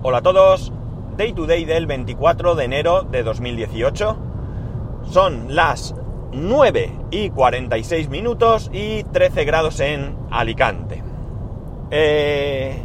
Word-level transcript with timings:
Hola 0.00 0.18
a 0.18 0.22
todos, 0.22 0.72
Day 1.16 1.32
to 1.32 1.46
Day 1.46 1.64
del 1.64 1.88
24 1.88 2.54
de 2.54 2.64
enero 2.64 3.02
de 3.02 3.24
2018. 3.24 4.16
Son 5.10 5.56
las 5.56 5.92
9 6.30 6.92
y 7.10 7.30
46 7.30 8.08
minutos 8.08 8.70
y 8.72 9.02
13 9.02 9.44
grados 9.44 9.80
en 9.80 10.16
Alicante. 10.30 11.02
Eh, 11.90 12.80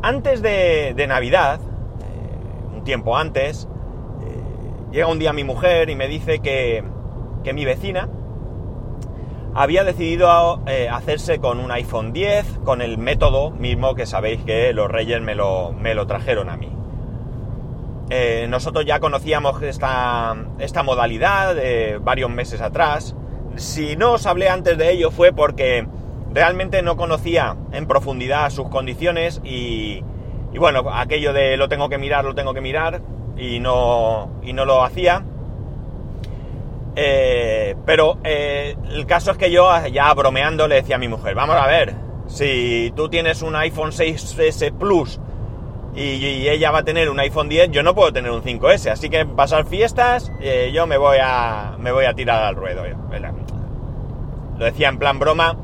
antes 0.00 0.40
de, 0.40 1.04
Navidad, 1.08 1.58
eh, 1.58 2.76
un 2.76 2.84
tiempo 2.84 3.16
antes, 3.16 3.66
eh, 4.22 4.90
llega 4.92 5.08
un 5.08 5.18
día 5.18 5.32
mi 5.32 5.42
mujer 5.42 5.90
y 5.90 5.96
me 5.96 6.06
dice 6.06 6.38
que, 6.38 6.84
que 7.42 7.52
mi 7.52 7.64
vecina 7.64 8.08
había 9.58 9.82
decidido 9.82 10.62
eh, 10.68 10.88
hacerse 10.88 11.40
con 11.40 11.58
un 11.58 11.72
iPhone 11.72 12.12
10, 12.12 12.60
con 12.64 12.80
el 12.80 12.96
método 12.96 13.50
mismo 13.50 13.96
que 13.96 14.06
sabéis 14.06 14.44
que 14.44 14.72
los 14.72 14.88
reyes 14.88 15.20
me 15.20 15.34
lo, 15.34 15.72
me 15.72 15.96
lo 15.96 16.06
trajeron 16.06 16.48
a 16.48 16.56
mí. 16.56 16.70
Eh, 18.08 18.46
nosotros 18.48 18.86
ya 18.86 19.00
conocíamos 19.00 19.60
esta, 19.62 20.36
esta 20.60 20.84
modalidad 20.84 21.56
de 21.56 21.98
varios 22.00 22.30
meses 22.30 22.60
atrás. 22.60 23.16
Si 23.56 23.96
no 23.96 24.12
os 24.12 24.26
hablé 24.26 24.48
antes 24.48 24.78
de 24.78 24.92
ello 24.92 25.10
fue 25.10 25.32
porque 25.32 25.88
realmente 26.32 26.80
no 26.82 26.96
conocía 26.96 27.56
en 27.72 27.88
profundidad 27.88 28.50
sus 28.50 28.68
condiciones 28.68 29.40
y, 29.42 30.04
y 30.52 30.58
bueno, 30.58 30.84
aquello 30.92 31.32
de 31.32 31.56
lo 31.56 31.68
tengo 31.68 31.88
que 31.88 31.98
mirar, 31.98 32.24
lo 32.24 32.36
tengo 32.36 32.54
que 32.54 32.60
mirar 32.60 33.02
y 33.36 33.58
no, 33.58 34.30
y 34.40 34.52
no 34.52 34.64
lo 34.64 34.84
hacía. 34.84 35.24
Eh, 37.00 37.76
pero 37.86 38.18
eh, 38.24 38.74
el 38.90 39.06
caso 39.06 39.30
es 39.30 39.38
que 39.38 39.52
yo 39.52 39.70
ya 39.86 40.12
bromeando 40.14 40.66
le 40.66 40.74
decía 40.74 40.96
a 40.96 40.98
mi 40.98 41.06
mujer, 41.06 41.32
vamos 41.36 41.54
a 41.54 41.64
ver, 41.68 41.94
si 42.26 42.92
tú 42.96 43.08
tienes 43.08 43.40
un 43.42 43.54
iPhone 43.54 43.92
6S 43.92 44.76
Plus 44.76 45.20
y, 45.94 46.48
ella 46.48 46.72
va 46.72 46.78
a 46.78 46.82
tener 46.82 47.08
un 47.08 47.20
iPhone 47.20 47.48
10, 47.48 47.70
yo 47.70 47.84
no 47.84 47.94
puedo 47.94 48.12
tener 48.12 48.32
un 48.32 48.42
5S, 48.42 48.90
así 48.90 49.10
que 49.10 49.24
pasar 49.24 49.64
fiestas, 49.64 50.32
eh, 50.40 50.72
yo 50.74 50.88
me 50.88 50.98
voy, 50.98 51.18
a, 51.22 51.76
me 51.78 51.92
voy 51.92 52.04
a 52.04 52.14
tirar 52.14 52.42
al 52.42 52.56
ruedo. 52.56 52.82
Lo 54.58 54.64
decía 54.64 54.88
en 54.88 54.98
plan 54.98 55.20
broma, 55.20 55.56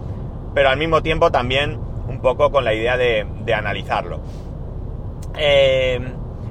pero 0.55 0.69
al 0.69 0.79
mismo 0.79 1.03
tiempo 1.03 1.33
también 1.33 1.81
un 2.07 2.21
poco 2.21 2.53
con 2.53 2.65
la 2.65 2.75
idea 2.75 2.97
de, 2.97 3.27
analizarlo. 3.53 4.21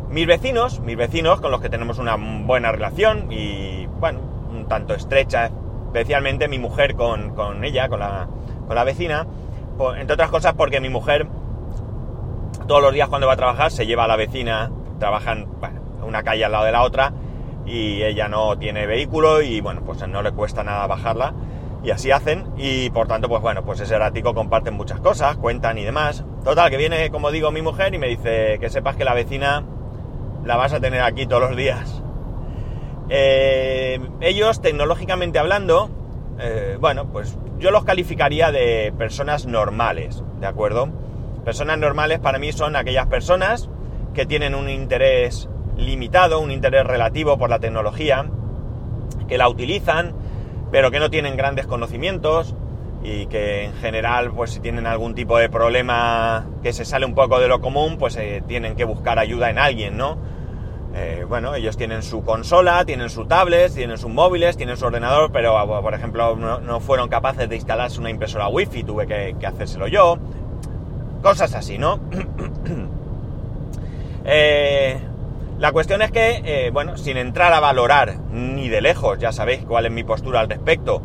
Mis 0.10 0.28
vecinos, 0.28 0.82
mis 0.82 0.98
vecinos 0.98 1.40
con 1.40 1.52
los 1.52 1.62
que 1.62 1.70
tenemos 1.70 2.00
una 2.00 2.18
buena 2.18 2.74
relación 2.74 3.32
y 3.32 3.86
bueno, 3.86 4.33
tanto 4.68 4.94
estrecha, 4.94 5.50
especialmente 5.88 6.48
mi 6.48 6.60
mujer 6.60 6.96
con, 6.96 7.36
con 7.36 7.64
ella, 7.64 7.90
con 7.90 8.00
la, 8.00 8.28
con 8.68 8.76
la 8.76 8.84
vecina, 8.84 9.28
entre 9.98 10.14
otras 10.14 10.30
cosas 10.30 10.54
porque 10.54 10.80
mi 10.80 10.90
mujer 10.90 11.28
todos 12.68 12.82
los 12.82 12.94
días 12.94 13.10
cuando 13.10 13.28
va 13.28 13.34
a 13.34 13.38
trabajar 13.38 13.72
se 13.72 13.86
lleva 13.86 14.06
a 14.06 14.08
la 14.08 14.16
vecina, 14.16 14.72
trabajan 15.00 15.48
bueno, 15.60 15.82
una 16.06 16.24
calle 16.24 16.46
al 16.46 16.52
lado 16.52 16.66
de 16.66 16.72
la 16.72 16.84
otra 16.84 17.14
y 17.66 18.04
ella 18.04 18.28
no 18.28 18.58
tiene 18.58 18.86
vehículo 18.86 19.42
y 19.42 19.62
bueno, 19.62 19.82
pues 19.86 20.08
no 20.08 20.22
le 20.22 20.32
cuesta 20.32 20.64
nada 20.64 20.88
bajarla 20.88 21.34
y 21.84 21.92
así 21.92 22.12
hacen 22.12 22.46
y 22.58 22.90
por 22.92 23.08
tanto 23.08 23.28
pues 23.28 23.42
bueno, 23.42 23.64
pues 23.64 23.80
ese 23.80 23.98
ratico 23.98 24.34
comparten 24.34 24.74
muchas 24.74 25.00
cosas, 25.00 25.38
cuentan 25.38 25.78
y 25.78 25.84
demás. 25.84 26.24
Total, 26.44 26.70
que 26.70 26.78
viene 26.78 27.10
como 27.10 27.32
digo 27.32 27.52
mi 27.52 27.62
mujer 27.62 27.94
y 27.94 27.98
me 27.98 28.08
dice 28.08 28.58
que 28.60 28.70
sepas 28.70 28.96
que 28.96 29.04
la 29.04 29.14
vecina 29.14 29.64
la 30.46 30.56
vas 30.56 30.74
a 30.74 30.80
tener 30.80 31.02
aquí 31.02 31.26
todos 31.26 31.50
los 31.50 31.58
días. 31.58 32.03
Eh, 33.16 34.00
ellos, 34.22 34.60
tecnológicamente 34.60 35.38
hablando, 35.38 35.92
eh, 36.40 36.78
bueno, 36.80 37.12
pues 37.12 37.38
yo 37.60 37.70
los 37.70 37.84
calificaría 37.84 38.52
de 38.52 38.92
personas 38.98 39.46
normales, 39.46 40.24
¿de 40.42 40.48
acuerdo? 40.48 40.90
Personas 41.46 41.78
normales 41.78 42.18
para 42.18 42.40
mí 42.40 42.52
son 42.52 42.76
aquellas 42.76 43.06
personas 43.06 43.70
que 44.16 44.26
tienen 44.26 44.56
un 44.56 44.68
interés 44.68 45.48
limitado, 45.78 46.40
un 46.40 46.50
interés 46.50 46.88
relativo 46.88 47.38
por 47.38 47.52
la 47.52 47.60
tecnología, 47.60 48.26
que 49.28 49.38
la 49.38 49.48
utilizan, 49.48 50.16
pero 50.72 50.90
que 50.90 51.00
no 51.00 51.12
tienen 51.12 51.38
grandes 51.38 51.68
conocimientos 51.68 52.56
y 53.04 53.28
que 53.28 53.66
en 53.66 53.74
general, 53.76 54.32
pues 54.32 54.54
si 54.54 54.60
tienen 54.60 54.88
algún 54.88 55.14
tipo 55.14 55.38
de 55.38 55.50
problema 55.50 56.48
que 56.64 56.74
se 56.74 56.84
sale 56.84 57.06
un 57.06 57.14
poco 57.14 57.40
de 57.40 57.48
lo 57.48 57.62
común, 57.62 58.00
pues 58.00 58.18
eh, 58.18 58.42
tienen 58.48 58.76
que 58.76 58.86
buscar 58.86 59.20
ayuda 59.20 59.52
en 59.52 59.60
alguien, 59.60 59.98
¿no? 59.98 60.18
Eh, 60.96 61.26
bueno, 61.28 61.56
ellos 61.56 61.76
tienen 61.76 62.04
su 62.04 62.24
consola, 62.24 62.86
tienen 62.86 63.10
su 63.10 63.26
tablet, 63.26 63.74
tienen 63.74 63.98
sus 63.98 64.12
móviles, 64.12 64.58
tienen 64.58 64.78
su 64.78 64.86
ordenador, 64.86 65.32
pero 65.32 65.56
por 65.82 65.94
ejemplo 65.96 66.36
no, 66.36 66.80
fueron 66.80 67.10
capaces 67.10 67.50
de 67.50 67.56
instalarse 67.56 68.00
una 68.00 68.12
impresora 68.12 68.48
wifi, 68.48 68.84
tuve 68.84 69.08
que, 69.08 69.36
hacérselo 69.46 69.88
yo. 69.88 70.20
Cosas 71.24 71.56
así, 71.56 71.80
¿no? 71.80 72.00
eh, 74.26 75.00
la 75.58 75.72
cuestión 75.72 76.04
es 76.04 76.12
que, 76.12 76.42
eh, 76.46 76.70
bueno, 76.72 76.96
sin 76.98 77.18
entrar 77.18 77.54
a 77.54 77.60
valorar 77.60 78.18
ni 78.32 78.70
de 78.70 78.82
lejos, 78.82 79.18
ya 79.18 79.32
sabéis 79.32 79.66
cuál 79.66 79.88
es 79.88 79.92
mi 79.92 80.04
postura 80.04 80.42
al 80.42 80.50
respecto, 80.50 81.02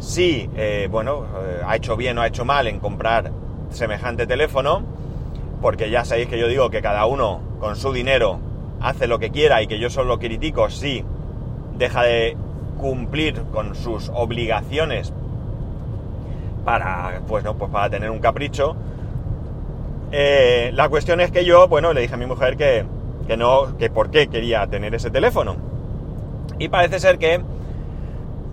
si, 0.00 0.48
bueno, 0.90 1.26
ha 1.66 1.76
hecho 1.76 1.94
bien 1.94 2.16
o 2.16 2.22
ha 2.22 2.26
hecho 2.26 2.46
mal 2.46 2.66
en 2.66 2.80
comprar 2.80 3.30
semejante 3.70 4.26
teléfono, 4.26 4.82
porque 5.60 5.90
ya 5.90 6.06
sabéis 6.06 6.28
que 6.28 6.38
yo 6.38 6.48
digo 6.48 6.70
que 6.70 6.80
cada 6.80 7.04
uno 7.04 7.42
con 7.60 7.76
su 7.76 7.92
dinero 7.92 8.40
hace 8.80 9.06
lo 9.06 9.18
que 9.18 9.30
quiera 9.30 9.62
y 9.62 9.66
que 9.66 9.78
yo 9.78 9.90
solo 9.90 10.18
critico 10.18 10.70
si 10.70 11.04
deja 11.76 12.02
de 12.02 12.36
cumplir 12.78 13.42
con 13.52 13.74
sus 13.74 14.10
obligaciones 14.14 15.12
para, 16.64 17.20
pues 17.26 17.44
no, 17.44 17.56
pues 17.56 17.70
para 17.70 17.90
tener 17.90 18.10
un 18.10 18.18
capricho. 18.18 18.76
Eh, 20.12 20.70
la 20.74 20.88
cuestión 20.88 21.20
es 21.20 21.30
que 21.30 21.44
yo, 21.44 21.68
bueno, 21.68 21.92
le 21.92 22.00
dije 22.00 22.14
a 22.14 22.16
mi 22.16 22.26
mujer 22.26 22.56
que, 22.56 22.84
que 23.26 23.36
no, 23.36 23.76
que 23.78 23.90
por 23.90 24.10
qué 24.10 24.28
quería 24.28 24.66
tener 24.66 24.94
ese 24.94 25.10
teléfono. 25.10 25.56
Y 26.58 26.68
parece 26.68 26.98
ser 26.98 27.18
que 27.18 27.40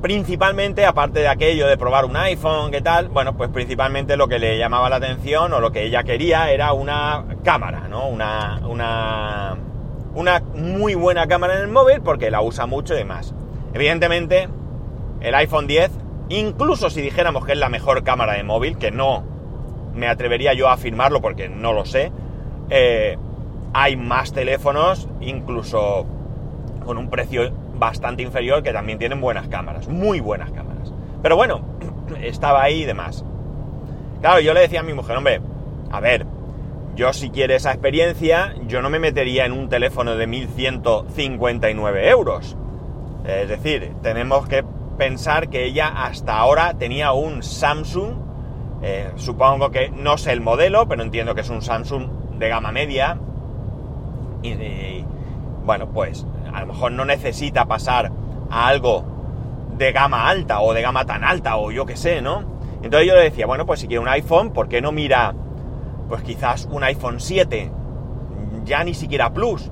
principalmente, 0.02 0.86
aparte 0.86 1.20
de 1.20 1.28
aquello 1.28 1.68
de 1.68 1.78
probar 1.78 2.06
un 2.06 2.16
iPhone, 2.16 2.72
¿qué 2.72 2.82
tal? 2.82 3.10
Bueno, 3.10 3.36
pues 3.36 3.50
principalmente 3.50 4.16
lo 4.16 4.28
que 4.28 4.40
le 4.40 4.58
llamaba 4.58 4.90
la 4.90 4.98
atención 4.98 5.52
o 5.54 5.60
lo 5.60 5.72
que 5.72 5.84
ella 5.84 6.04
quería 6.04 6.52
era 6.52 6.74
una 6.74 7.26
cámara, 7.44 7.88
¿no? 7.90 8.08
Una, 8.08 8.62
una, 8.68 9.58
una 10.18 10.40
muy 10.40 10.96
buena 10.96 11.28
cámara 11.28 11.58
en 11.58 11.62
el 11.62 11.68
móvil 11.68 12.02
porque 12.02 12.32
la 12.32 12.42
usa 12.42 12.66
mucho 12.66 12.96
y 12.96 12.98
demás. 12.98 13.36
Evidentemente, 13.76 14.50
el 15.22 15.36
iPhone 15.36 15.68
10, 15.68 15.92
incluso 16.30 16.90
si 16.90 17.02
dijéramos 17.02 17.46
que 17.46 17.52
es 17.52 17.58
la 17.60 17.70
mejor 17.70 18.04
cámara 18.04 18.34
de 18.34 18.44
móvil, 18.44 18.80
que 18.80 18.90
no 18.90 19.24
me 19.94 20.08
atrevería 20.08 20.54
yo 20.54 20.70
a 20.70 20.74
afirmarlo 20.74 21.22
porque 21.22 21.50
no 21.50 21.72
lo 21.72 21.86
sé, 21.86 22.12
eh, 22.72 23.16
hay 23.74 23.96
más 23.96 24.34
teléfonos, 24.34 25.08
incluso 25.22 26.08
con 26.84 26.98
un 26.98 27.12
precio 27.12 27.52
bastante 27.78 28.24
inferior, 28.24 28.64
que 28.64 28.74
también 28.74 28.98
tienen 28.98 29.22
buenas 29.22 29.48
cámaras, 29.50 29.88
muy 29.88 30.20
buenas 30.20 30.52
cámaras. 30.52 30.94
Pero 31.22 31.36
bueno, 31.36 31.62
estaba 32.24 32.64
ahí 32.64 32.82
y 32.82 32.86
demás. 32.86 33.24
Claro, 34.22 34.40
yo 34.40 34.56
le 34.56 34.62
decía 34.62 34.80
a 34.80 34.84
mi 34.84 34.94
mujer, 34.94 35.16
hombre, 35.16 35.42
a 35.92 36.00
ver, 36.00 36.26
yo 36.98 37.14
si 37.14 37.30
quiere 37.30 37.56
esa 37.56 37.72
experiencia, 37.72 38.56
yo 38.66 38.82
no 38.82 38.90
me 38.90 38.98
metería 38.98 39.46
en 39.46 39.52
un 39.52 39.70
teléfono 39.70 40.16
de 40.16 40.26
1159 40.26 42.10
euros. 42.10 42.58
Es 43.24 43.48
decir, 43.48 43.94
tenemos 44.02 44.48
que 44.48 44.66
pensar 44.98 45.48
que 45.48 45.64
ella 45.66 45.90
hasta 45.90 46.36
ahora 46.36 46.74
tenía 46.74 47.12
un 47.12 47.44
Samsung, 47.44 48.16
eh, 48.82 49.12
supongo 49.16 49.70
que 49.70 49.92
no 49.92 50.18
sé 50.18 50.32
el 50.32 50.42
modelo, 50.42 50.88
pero 50.88 51.04
entiendo 51.04 51.36
que 51.36 51.42
es 51.42 51.50
un 51.52 51.62
Samsung 51.62 52.08
de 52.40 52.50
gama 52.50 52.72
media. 52.72 53.20
Y, 54.42 54.50
y 54.50 55.06
bueno, 55.64 55.92
pues 55.92 56.26
a 56.52 56.62
lo 56.62 56.68
mejor 56.68 56.94
no 56.94 57.06
necesita 57.06 57.66
pasar 57.66 58.12
a 58.50 58.68
algo 58.68 59.06
de 59.78 59.92
gama 59.92 60.28
alta 60.28 60.62
o 60.62 60.74
de 60.74 60.82
gama 60.82 61.06
tan 61.06 61.24
alta 61.24 61.58
o 61.58 61.70
yo 61.70 61.86
qué 61.86 61.96
sé, 61.96 62.24
¿no? 62.24 62.58
Entonces 62.82 63.08
yo 63.08 63.14
le 63.14 63.22
decía, 63.22 63.46
bueno, 63.46 63.68
pues 63.68 63.82
si 63.82 63.88
quiere 63.88 64.00
un 64.00 64.08
iPhone, 64.08 64.52
¿por 64.52 64.68
qué 64.68 64.82
no 64.82 64.92
mira, 64.92 65.36
pues 66.08 66.24
quizás 66.24 66.68
un 66.72 66.84
iPhone 66.84 67.20
7, 67.20 67.72
ya 68.64 68.84
ni 68.84 68.94
siquiera 68.94 69.34
Plus? 69.34 69.72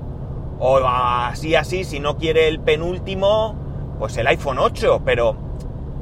O 0.58 0.78
así, 0.78 1.54
así, 1.54 1.84
si 1.84 2.00
no 2.00 2.16
quiere 2.16 2.48
el 2.48 2.60
penúltimo, 2.60 3.54
pues 3.98 4.16
el 4.16 4.26
iPhone 4.26 4.58
8, 4.58 5.02
pero 5.04 5.36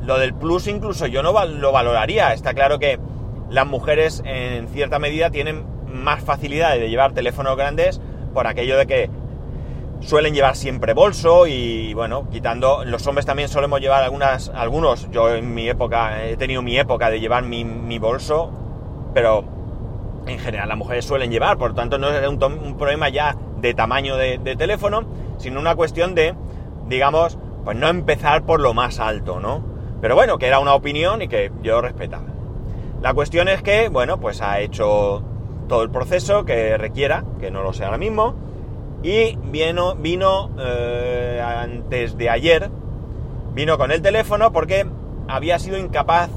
lo 0.03 0.19
del 0.19 0.35
Plus 0.35 0.69
incluso 0.69 1.07
yo 1.07 1.23
no 1.23 1.33
lo 1.47 1.73
valoraría. 1.73 2.33
Está 2.33 2.55
claro 2.55 2.79
que 2.79 2.99
las 3.51 3.67
mujeres 3.67 4.23
en 4.25 4.69
cierta 4.69 4.99
medida 4.99 5.31
tienen 5.31 5.65
más 5.87 6.23
facilidad 6.23 6.75
de 6.75 6.89
llevar 6.89 7.13
teléfonos 7.13 7.57
grandes 7.57 8.01
por 8.33 8.47
aquello 8.47 8.77
de 8.77 8.87
que 8.87 9.11
suelen 10.01 10.35
llevar 10.35 10.57
siempre 10.57 10.93
bolso 10.93 11.47
y 11.47 11.95
bueno, 11.95 12.29
quitando, 12.31 12.85
los 12.85 13.07
hombres 13.07 13.27
también 13.27 13.49
solemos 13.49 13.81
llevar 13.81 14.03
algunas, 14.03 14.51
algunos, 14.51 15.11
yo 15.11 15.35
en 15.35 15.55
mi 15.55 15.69
época, 15.69 16.25
he 16.25 16.37
tenido 16.37 16.63
mi 16.63 16.77
época 16.79 17.11
de 17.11 17.21
llevar 17.21 17.45
mi, 17.45 17.65
mi 17.65 17.99
bolso, 17.99 18.51
pero 19.15 19.45
en 20.27 20.39
general 20.39 20.69
las 20.69 20.79
mujeres 20.79 21.05
suelen 21.05 21.31
llevar, 21.31 21.59
por 21.59 21.71
lo 21.71 21.75
tanto 21.75 21.99
no 21.99 22.09
es 22.09 22.27
un, 22.29 22.77
problema 22.77 23.09
ya 23.09 23.37
de 23.61 23.75
tamaño 23.75 24.17
de, 24.17 24.39
de, 24.39 24.57
teléfono, 24.57 25.05
sino 25.39 25.61
una 25.61 25.75
cuestión 25.75 26.15
de, 26.15 26.35
digamos, 26.89 27.39
pues 27.65 27.77
no 27.77 27.89
empezar 27.89 28.45
por 28.45 28.61
lo 28.61 28.75
más 28.75 29.01
alto, 29.01 29.41
¿no? 29.41 29.65
Pero 30.01 30.15
bueno, 30.15 30.39
que 30.39 30.47
era 30.47 30.59
una 30.59 30.75
opinión 30.75 31.23
y 31.23 31.29
que 31.29 31.51
yo 31.63 31.81
respetaba. 31.81 32.27
La 33.01 33.15
cuestión 33.15 33.49
es 33.49 33.63
que, 33.63 33.89
bueno, 33.89 34.19
pues 34.21 34.41
ha 34.41 34.61
hecho 34.61 35.23
todo 35.69 35.83
el 35.83 35.91
proceso 35.91 36.45
que 36.45 36.77
requiera, 36.77 37.25
que 37.41 37.51
no 37.51 37.63
lo 37.63 37.73
sé 37.73 37.85
ahora 37.85 37.99
mismo, 37.99 38.35
y 39.03 39.37
vino, 39.37 39.95
vino 39.95 40.51
eh, 40.59 41.43
antes 41.45 42.17
de 42.17 42.31
ayer, 42.31 42.71
vino 43.53 43.77
con 43.77 43.93
el 43.93 44.01
teléfono 44.03 44.53
porque 44.53 44.87
había 45.29 45.59
sido 45.59 45.79
incapaz 45.79 46.31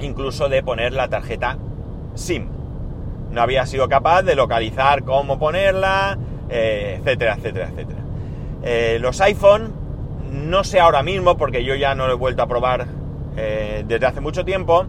incluso 0.00 0.48
de 0.48 0.62
poner 0.62 0.92
la 0.92 1.08
tarjeta 1.08 1.58
SIM. 2.14 2.48
No 3.32 3.42
había 3.42 3.66
sido 3.66 3.88
capaz 3.88 4.22
de 4.22 4.34
localizar 4.34 5.04
cómo 5.04 5.38
ponerla, 5.38 6.18
eh, 6.48 6.98
etcétera, 6.98 7.34
etcétera, 7.34 7.68
etcétera. 7.70 8.00
Eh, 8.62 8.98
los 9.00 9.20
iPhone, 9.20 9.72
no 10.30 10.64
sé 10.64 10.80
ahora 10.80 11.02
mismo, 11.02 11.36
porque 11.36 11.64
yo 11.64 11.74
ya 11.74 11.94
no 11.94 12.06
lo 12.06 12.12
he 12.12 12.16
vuelto 12.16 12.42
a 12.42 12.46
probar 12.46 12.86
desde 13.34 14.04
hace 14.04 14.20
mucho 14.20 14.44
tiempo, 14.44 14.84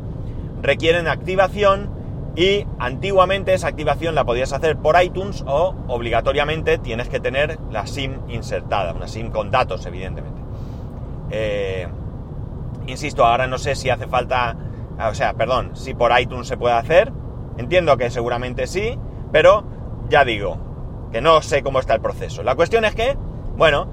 requieren 0.62 1.07
activación 1.07 1.90
y 2.36 2.66
antiguamente 2.80 3.54
esa 3.54 3.68
activación 3.68 4.16
la 4.16 4.25
podías 4.25 4.54
hacer 4.54 4.78
por 4.78 5.01
iTunes 5.01 5.44
o 5.46 5.75
obligatoriamente 5.88 6.80
tienes 6.80 7.07
que 7.07 7.19
tener 7.19 7.60
la 7.72 7.86
SIM 7.86 8.18
insertada, 8.28 8.94
una 8.94 9.07
SIM 9.07 9.30
con 9.30 9.51
datos, 9.51 9.86
evidentemente. 9.86 10.42
Eh, 11.30 11.88
insisto, 12.88 13.24
ahora 13.25 13.46
no 13.46 13.60
sé 13.60 13.75
si 13.75 13.92
hace 13.92 14.07
falta, 14.07 14.56
o 14.98 15.13
sea, 15.13 15.34
perdón, 15.34 15.72
si 15.75 15.94
por 15.94 16.12
iTunes 16.19 16.48
se 16.48 16.57
puede 16.57 16.74
hacer. 16.74 17.12
Entiendo 17.57 17.97
que 17.97 18.09
seguramente 18.09 18.67
sí, 18.67 18.97
pero 19.31 19.63
ya 20.09 20.25
digo, 20.25 20.57
que 21.11 21.21
no 21.21 21.41
sé 21.41 21.63
cómo 21.63 21.79
está 21.79 21.94
el 21.95 22.01
proceso. 22.01 22.44
La 22.44 22.55
cuestión 22.55 22.85
es 22.85 22.95
que, 22.95 23.17
bueno, 23.55 23.88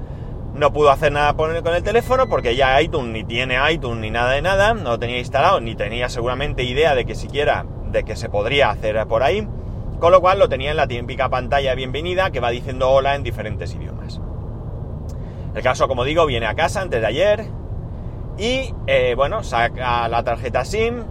no 0.54 0.72
pudo 0.72 0.90
hacer 0.90 1.12
nada 1.12 1.34
con 1.34 1.54
el 1.54 1.82
teléfono 1.82 2.28
porque 2.28 2.56
ya 2.56 2.80
iTunes 2.80 3.12
ni 3.12 3.24
tiene 3.24 3.58
iTunes 3.70 4.00
ni 4.00 4.10
nada 4.10 4.32
de 4.32 4.42
nada, 4.42 4.74
no 4.74 4.90
lo 4.90 4.98
tenía 4.98 5.18
instalado, 5.18 5.60
ni 5.60 5.74
tenía 5.74 6.08
seguramente 6.08 6.64
idea 6.64 6.94
de 6.94 7.04
que 7.04 7.14
siquiera 7.14 7.66
de 7.90 8.04
que 8.04 8.16
se 8.16 8.28
podría 8.28 8.70
hacer 8.70 9.06
por 9.06 9.22
ahí, 9.22 9.46
con 9.98 10.12
lo 10.12 10.20
cual 10.20 10.38
lo 10.38 10.48
tenía 10.48 10.70
en 10.70 10.76
la 10.76 10.86
típica 10.86 11.28
pantalla 11.28 11.74
bienvenida 11.74 12.30
que 12.30 12.40
va 12.40 12.50
diciendo 12.50 12.90
hola 12.90 13.14
en 13.14 13.22
diferentes 13.22 13.74
idiomas. 13.74 14.20
El 15.54 15.62
caso, 15.62 15.88
como 15.88 16.04
digo, 16.04 16.26
viene 16.26 16.46
a 16.46 16.54
casa 16.54 16.80
antes 16.80 17.00
de 17.00 17.06
ayer 17.06 17.46
y, 18.38 18.72
eh, 18.86 19.14
bueno, 19.16 19.42
saca 19.42 20.08
la 20.08 20.22
tarjeta 20.22 20.64
SIM. 20.64 21.04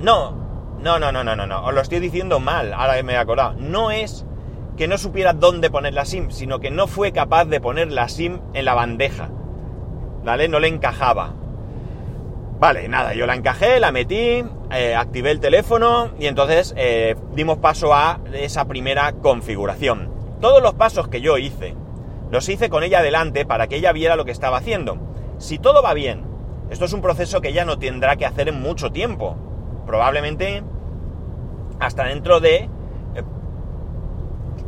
No, 0.00 0.41
no, 0.82 0.98
no, 0.98 1.12
no, 1.12 1.22
no, 1.22 1.36
no, 1.36 1.46
no, 1.46 1.64
os 1.64 1.72
lo 1.72 1.80
estoy 1.80 2.00
diciendo 2.00 2.40
mal, 2.40 2.72
ahora 2.72 3.00
me 3.02 3.12
he 3.12 3.16
acordado. 3.16 3.54
No 3.58 3.90
es 3.90 4.26
que 4.76 4.88
no 4.88 4.98
supiera 4.98 5.32
dónde 5.32 5.70
poner 5.70 5.94
la 5.94 6.04
SIM, 6.04 6.30
sino 6.30 6.58
que 6.58 6.70
no 6.70 6.86
fue 6.88 7.12
capaz 7.12 7.44
de 7.44 7.60
poner 7.60 7.92
la 7.92 8.08
SIM 8.08 8.40
en 8.52 8.64
la 8.64 8.74
bandeja. 8.74 9.28
¿Vale? 10.24 10.48
No 10.48 10.58
le 10.58 10.68
encajaba. 10.68 11.34
Vale, 12.58 12.88
nada, 12.88 13.14
yo 13.14 13.26
la 13.26 13.34
encajé, 13.34 13.80
la 13.80 13.92
metí, 13.92 14.44
eh, 14.72 14.94
activé 14.96 15.30
el 15.32 15.40
teléfono 15.40 16.10
y 16.18 16.26
entonces 16.26 16.74
eh, 16.76 17.16
dimos 17.32 17.58
paso 17.58 17.94
a 17.94 18.20
esa 18.32 18.66
primera 18.66 19.12
configuración. 19.12 20.12
Todos 20.40 20.62
los 20.62 20.74
pasos 20.74 21.08
que 21.08 21.20
yo 21.20 21.38
hice, 21.38 21.76
los 22.30 22.48
hice 22.48 22.70
con 22.70 22.82
ella 22.82 23.02
delante 23.02 23.44
para 23.46 23.66
que 23.66 23.76
ella 23.76 23.92
viera 23.92 24.16
lo 24.16 24.24
que 24.24 24.32
estaba 24.32 24.58
haciendo. 24.58 24.96
Si 25.38 25.58
todo 25.58 25.82
va 25.82 25.94
bien, 25.94 26.24
esto 26.70 26.84
es 26.84 26.92
un 26.92 27.02
proceso 27.02 27.40
que 27.40 27.48
ella 27.50 27.64
no 27.64 27.78
tendrá 27.78 28.16
que 28.16 28.26
hacer 28.26 28.48
en 28.48 28.60
mucho 28.60 28.90
tiempo. 28.90 29.36
Probablemente 29.86 30.62
hasta 31.82 32.04
dentro 32.04 32.40
de 32.40 32.56
eh, 32.56 32.68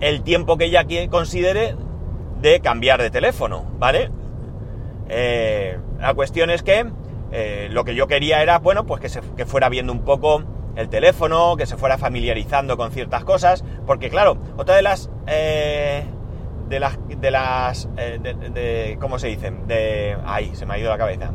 el 0.01 0.23
tiempo 0.23 0.57
que 0.59 0.67
ella 0.67 0.85
considere 1.09 1.77
de 2.41 2.61
cambiar 2.61 3.01
de 3.01 3.11
teléfono, 3.11 3.65
¿vale? 3.79 4.11
la 5.07 6.15
cuestión 6.15 6.51
es 6.51 6.63
que 6.63 6.87
eh, 7.37 7.69
lo 7.73 7.85
que 7.85 7.97
yo 7.97 8.07
quería 8.07 8.43
era, 8.43 8.61
bueno, 8.61 8.87
pues 8.87 9.01
que, 9.01 9.09
se, 9.09 9.21
fuera 9.21 9.69
viendo 9.69 9.93
un 9.93 10.05
poco 10.05 10.45
el 10.77 10.89
teléfono, 10.89 11.57
que 11.57 11.67
se 11.67 11.77
fuera 11.77 11.99
familiarizando 11.99 12.77
con 12.77 12.93
ciertas 12.93 13.25
cosas, 13.25 13.65
porque 13.87 14.09
claro, 14.09 14.39
otra 14.57 14.77
de 14.77 14.83
las... 14.83 15.11
Eh, 15.27 16.05
de 16.69 16.79
las... 16.79 16.97
de 17.09 17.31
las... 17.33 17.89
Eh, 17.97 18.21
de, 18.21 18.97
¿Cómo 19.01 19.19
se 19.19 19.27
dicen? 19.27 19.67
De... 19.67 20.17
Ay, 20.25 20.55
se 20.55 20.65
me 20.65 20.75
ha 20.75 20.79
ido 20.79 20.91
la 20.91 20.99
cabeza. 20.99 21.33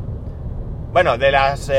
Bueno, 0.92 1.18
de 1.18 1.32
las 1.32 1.72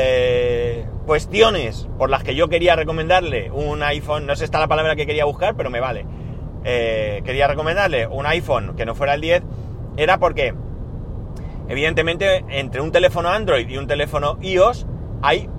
cuestiones 1.05 1.87
por 1.97 2.09
las 2.09 2.23
que 2.23 2.35
yo 2.35 2.47
quería 2.47 2.75
recomendarle 2.75 3.51
un 3.51 3.83
iPhone, 3.83 4.25
no 4.25 4.35
sé 4.35 4.45
esta 4.45 4.59
la 4.59 4.67
palabra 4.67 4.95
que 4.95 5.05
quería 5.05 5.25
buscar, 5.25 5.55
pero 5.55 5.69
me 5.69 5.79
vale. 5.79 6.05
quería 6.63 7.47
recomendarle 7.47 8.07
un 8.07 8.25
iPhone 8.25 8.75
que 8.75 8.85
no 8.85 8.95
fuera 8.95 9.13
el 9.13 9.21
10, 9.21 9.43
era 9.97 10.17
porque 10.17 10.53
Evidentemente, 11.71 12.43
entre 12.49 12.81
un 12.81 12.91
teléfono 12.91 13.29
Android 13.29 13.69
y 13.69 13.77
un 13.77 13.87
teléfono 13.87 14.37
iOS 14.41 14.85
hay 15.21 15.49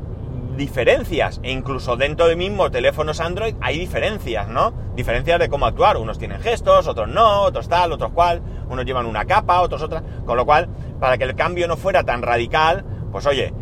diferencias, 0.59 1.41
e 1.43 1.51
incluso 1.51 1.97
dentro 1.97 2.29
de 2.29 2.37
mismo 2.37 2.71
teléfonos 2.71 3.19
Android 3.19 3.55
hay 3.63 3.79
diferencias, 3.79 4.47
¿no? 4.47 4.75
Diferencias 4.95 5.39
de 5.39 5.49
cómo 5.49 5.65
actuar. 5.65 5.97
Unos 5.97 6.19
tienen 6.19 6.43
gestos, 6.43 6.87
otros 6.87 7.09
no, 7.09 7.41
otros 7.45 7.67
tal, 7.67 7.93
otros 7.93 8.13
cual, 8.13 8.43
unos 8.69 8.85
llevan 8.85 9.07
una 9.07 9.25
capa, 9.25 9.63
otros 9.63 9.81
otra. 9.81 10.03
Con 10.27 10.37
lo 10.37 10.45
cual, 10.45 10.69
para 11.01 11.17
que 11.17 11.25
el 11.25 11.35
cambio 11.35 11.67
no 11.67 11.79
fuera 11.79 12.05
tan 12.05 12.21
radical, 12.21 12.85
pues 13.13 13.27
oye, 13.27 13.53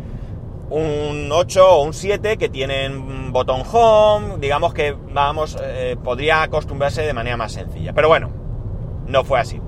un 0.71 1.29
8 1.29 1.69
o 1.69 1.83
un 1.83 1.93
7 1.93 2.37
que 2.37 2.49
tienen 2.49 3.33
botón 3.33 3.61
home, 3.71 4.37
digamos 4.39 4.73
que 4.73 4.95
vamos, 5.13 5.57
eh, 5.61 5.97
podría 6.01 6.43
acostumbrarse 6.43 7.01
de 7.01 7.13
manera 7.13 7.35
más 7.37 7.51
sencilla. 7.51 7.93
Pero 7.93 8.07
bueno, 8.07 8.31
no 9.05 9.23
fue 9.23 9.39
así. 9.39 9.61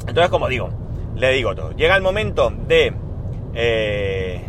Entonces, 0.00 0.28
como 0.28 0.48
digo, 0.48 0.70
le 1.14 1.30
digo 1.30 1.54
todo. 1.54 1.70
Llega 1.72 1.94
el 1.94 2.02
momento 2.02 2.52
de, 2.66 2.92
eh, 3.54 4.44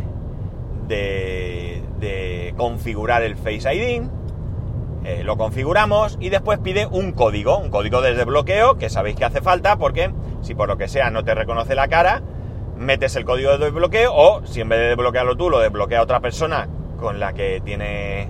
de, 0.88 1.82
de, 2.00 2.54
configurar 2.56 3.22
el 3.22 3.36
Face 3.36 3.72
ID, 3.72 4.02
eh, 5.04 5.22
lo 5.22 5.36
configuramos 5.36 6.18
y 6.20 6.30
después 6.30 6.58
pide 6.58 6.86
un 6.86 7.12
código, 7.12 7.58
un 7.58 7.70
código 7.70 8.00
de 8.00 8.14
desbloqueo 8.14 8.76
que 8.76 8.90
sabéis 8.90 9.14
que 9.14 9.24
hace 9.24 9.40
falta 9.40 9.76
porque 9.76 10.10
si 10.40 10.56
por 10.56 10.68
lo 10.68 10.76
que 10.76 10.88
sea 10.88 11.10
no 11.10 11.22
te 11.22 11.32
reconoce 11.32 11.76
la 11.76 11.86
cara, 11.86 12.22
metes 12.76 13.16
el 13.16 13.24
código 13.24 13.52
de 13.52 13.58
desbloqueo 13.58 14.12
o 14.14 14.46
si 14.46 14.60
en 14.60 14.68
vez 14.68 14.78
de 14.78 14.86
desbloquearlo 14.88 15.36
tú 15.36 15.50
lo 15.50 15.60
desbloquea 15.60 16.02
otra 16.02 16.20
persona 16.20 16.68
con 16.98 17.20
la 17.20 17.32
que 17.32 17.60
tienes 17.64 18.28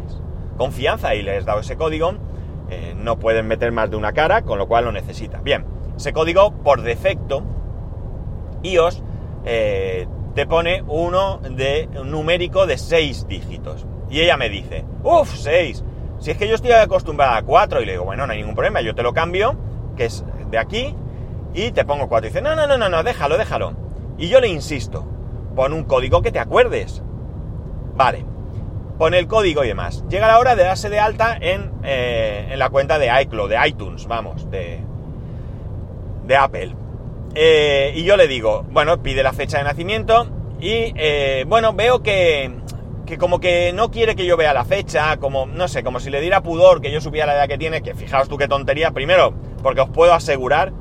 confianza 0.57 1.15
y 1.15 1.23
le 1.23 1.37
has 1.37 1.45
dado 1.45 1.61
ese 1.61 1.77
código, 1.77 2.15
eh, 2.71 2.95
no 2.97 3.19
pueden 3.19 3.47
meter 3.47 3.73
más 3.73 3.91
de 3.91 3.97
una 3.97 4.13
cara, 4.13 4.43
con 4.43 4.59
lo 4.59 4.67
cual 4.67 4.85
lo 4.85 4.93
necesita. 4.93 5.41
Bien, 5.41 5.65
ese 5.97 6.13
código 6.13 6.53
por 6.63 6.83
defecto 6.83 7.43
iOS 8.63 9.03
eh, 9.45 10.07
te 10.35 10.47
pone 10.47 10.83
uno 10.87 11.39
de 11.39 11.89
un 11.99 12.11
numérico 12.11 12.67
de 12.67 12.79
6 12.79 13.27
dígitos. 13.29 13.87
Y 14.11 14.21
ella 14.21 14.37
me 14.37 14.49
dice, 14.49 14.85
uff, 15.03 15.35
6. 15.35 15.85
Si 16.19 16.31
es 16.31 16.37
que 16.37 16.49
yo 16.49 16.55
estoy 16.55 16.73
acostumbrada 16.73 17.37
a 17.37 17.43
4 17.43 17.83
y 17.83 17.87
le 17.87 17.93
digo, 17.93 18.05
bueno, 18.05 18.27
no 18.27 18.33
hay 18.33 18.39
ningún 18.39 18.55
problema, 18.55 18.81
yo 18.81 18.95
te 18.95 19.03
lo 19.03 19.13
cambio, 19.13 19.57
que 19.97 20.07
es 20.07 20.25
de 20.51 20.59
aquí, 20.59 20.95
y 21.55 21.71
te 21.73 21.85
pongo 21.85 22.09
4. 22.09 22.27
Y 22.27 22.31
dice, 22.31 22.43
no, 22.43 22.55
no, 22.55 22.67
no, 22.67 22.77
no, 22.79 22.89
no, 22.89 23.03
déjalo, 23.03 23.39
déjalo. 23.39 23.86
Y 24.19 24.29
yo 24.29 24.41
le 24.41 24.49
insisto, 24.49 25.07
pon 25.55 25.73
un 25.73 25.85
código 25.85 26.23
que 26.23 26.33
te 26.33 26.39
acuerdes. 26.39 27.03
Vale, 27.97 28.25
pone 28.99 29.19
el 29.19 29.27
código 29.27 29.65
y 29.65 29.69
demás. 29.69 30.05
Llega 30.09 30.27
la 30.27 30.39
hora 30.39 30.57
de 30.57 30.65
darse 30.65 30.89
de 30.89 30.99
alta 30.99 31.37
en, 31.41 31.73
eh, 31.83 32.49
en 32.51 32.59
la 32.59 32.71
cuenta 32.71 32.99
de 32.99 33.11
iCloud, 33.23 33.51
de 33.51 33.69
iTunes, 33.69 34.07
vamos, 34.07 34.51
de, 34.51 34.81
de 36.27 36.37
Apple. 36.37 36.75
Eh, 37.35 37.93
y 37.95 38.05
yo 38.05 38.17
le 38.17 38.29
digo, 38.29 38.65
bueno, 38.71 39.03
pide 39.03 39.23
la 39.23 39.33
fecha 39.33 39.59
de 39.59 39.65
nacimiento 39.65 40.27
y 40.59 40.95
eh, 40.97 41.45
bueno, 41.47 41.75
veo 41.75 42.03
que, 42.03 42.51
que 43.05 43.19
como 43.19 43.41
que 43.41 43.73
no 43.75 43.91
quiere 43.91 44.17
que 44.17 44.25
yo 44.25 44.39
vea 44.39 44.55
la 44.55 44.65
fecha, 44.65 45.19
como, 45.19 45.45
no 45.45 45.69
sé, 45.69 45.83
como 45.83 46.01
si 46.01 46.09
le 46.09 46.23
diera 46.23 46.43
pudor 46.43 46.81
que 46.81 46.91
yo 46.91 47.01
supiera 47.03 47.27
la 47.27 47.35
edad 47.35 47.49
que 47.49 47.59
tiene, 47.59 47.83
que 47.83 47.95
fijaos 47.95 48.29
tú 48.29 48.39
qué 48.39 48.49
tontería, 48.49 48.93
primero, 48.93 49.35
porque 49.63 49.83
os 49.83 49.91
puedo 49.91 50.15
asegurar 50.15 50.73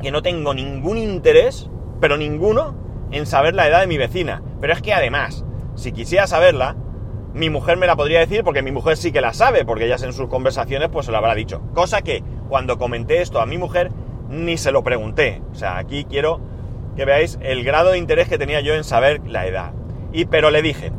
que 0.00 0.10
no 0.10 0.20
tengo 0.20 0.52
ningún 0.52 0.98
interés, 0.98 1.70
pero 2.02 2.16
ninguno, 2.16 2.74
en 3.12 3.26
saber 3.26 3.54
la 3.54 3.68
edad 3.68 3.80
de 3.80 3.86
mi 3.86 3.96
vecina. 3.96 4.42
Pero 4.60 4.72
es 4.72 4.82
que 4.82 4.92
además, 4.92 5.44
si 5.76 5.92
quisiera 5.92 6.26
saberla, 6.26 6.74
mi 7.32 7.48
mujer 7.48 7.76
me 7.76 7.86
la 7.86 7.94
podría 7.94 8.18
decir 8.18 8.42
porque 8.42 8.60
mi 8.60 8.72
mujer 8.72 8.96
sí 8.96 9.12
que 9.12 9.20
la 9.20 9.32
sabe, 9.32 9.64
porque 9.64 9.84
ella 9.84 9.94
en 10.02 10.12
sus 10.12 10.26
conversaciones 10.26 10.88
pues 10.88 11.06
se 11.06 11.12
lo 11.12 11.18
habrá 11.18 11.36
dicho. 11.36 11.62
Cosa 11.74 12.02
que 12.02 12.24
cuando 12.48 12.76
comenté 12.76 13.22
esto 13.22 13.40
a 13.40 13.46
mi 13.46 13.56
mujer, 13.56 13.92
ni 14.28 14.58
se 14.58 14.72
lo 14.72 14.82
pregunté. 14.82 15.42
O 15.52 15.54
sea, 15.54 15.78
aquí 15.78 16.04
quiero 16.04 16.40
que 16.96 17.04
veáis 17.04 17.38
el 17.40 17.62
grado 17.62 17.92
de 17.92 17.98
interés 17.98 18.28
que 18.28 18.36
tenía 18.36 18.60
yo 18.62 18.74
en 18.74 18.82
saber 18.82 19.20
la 19.24 19.46
edad. 19.46 19.70
Y 20.12 20.24
pero 20.24 20.50
le 20.50 20.60
dije, 20.60 20.90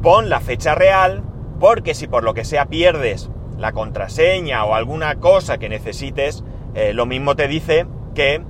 pon 0.00 0.30
la 0.30 0.40
fecha 0.40 0.74
real, 0.74 1.22
porque 1.60 1.92
si 1.92 2.06
por 2.06 2.24
lo 2.24 2.32
que 2.32 2.46
sea 2.46 2.64
pierdes 2.64 3.30
la 3.58 3.72
contraseña 3.72 4.64
o 4.64 4.74
alguna 4.74 5.16
cosa 5.16 5.58
que 5.58 5.68
necesites, 5.68 6.44
eh, 6.74 6.94
lo 6.94 7.04
mismo 7.04 7.36
te 7.36 7.46
dice 7.46 7.84
que 8.14 8.42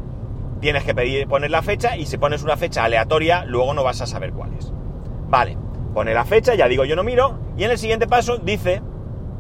tienes 0.65 0.85
que 0.85 0.95
pedir, 0.95 1.29
poner 1.29 1.51
la 1.51 1.61
fecha 1.61 1.95
y 1.95 2.07
si 2.07 2.17
pones 2.17 2.43
una 2.43 2.57
fecha 2.57 2.85
aleatoria, 2.85 3.45
luego 3.45 3.75
no 3.75 3.85
vas 3.85 4.01
a 4.01 4.07
saber 4.07 4.33
cuál 4.33 4.55
es. 4.55 4.73
Vale, 5.29 5.59
pone 5.93 6.15
la 6.15 6.25
fecha, 6.25 6.55
ya 6.55 6.69
digo 6.69 6.87
yo 6.87 6.97
no 6.97 7.05
miro, 7.05 7.39
y 7.55 7.65
en 7.65 7.71
el 7.71 7.77
siguiente 7.77 8.07
paso 8.07 8.39
dice, 8.39 8.81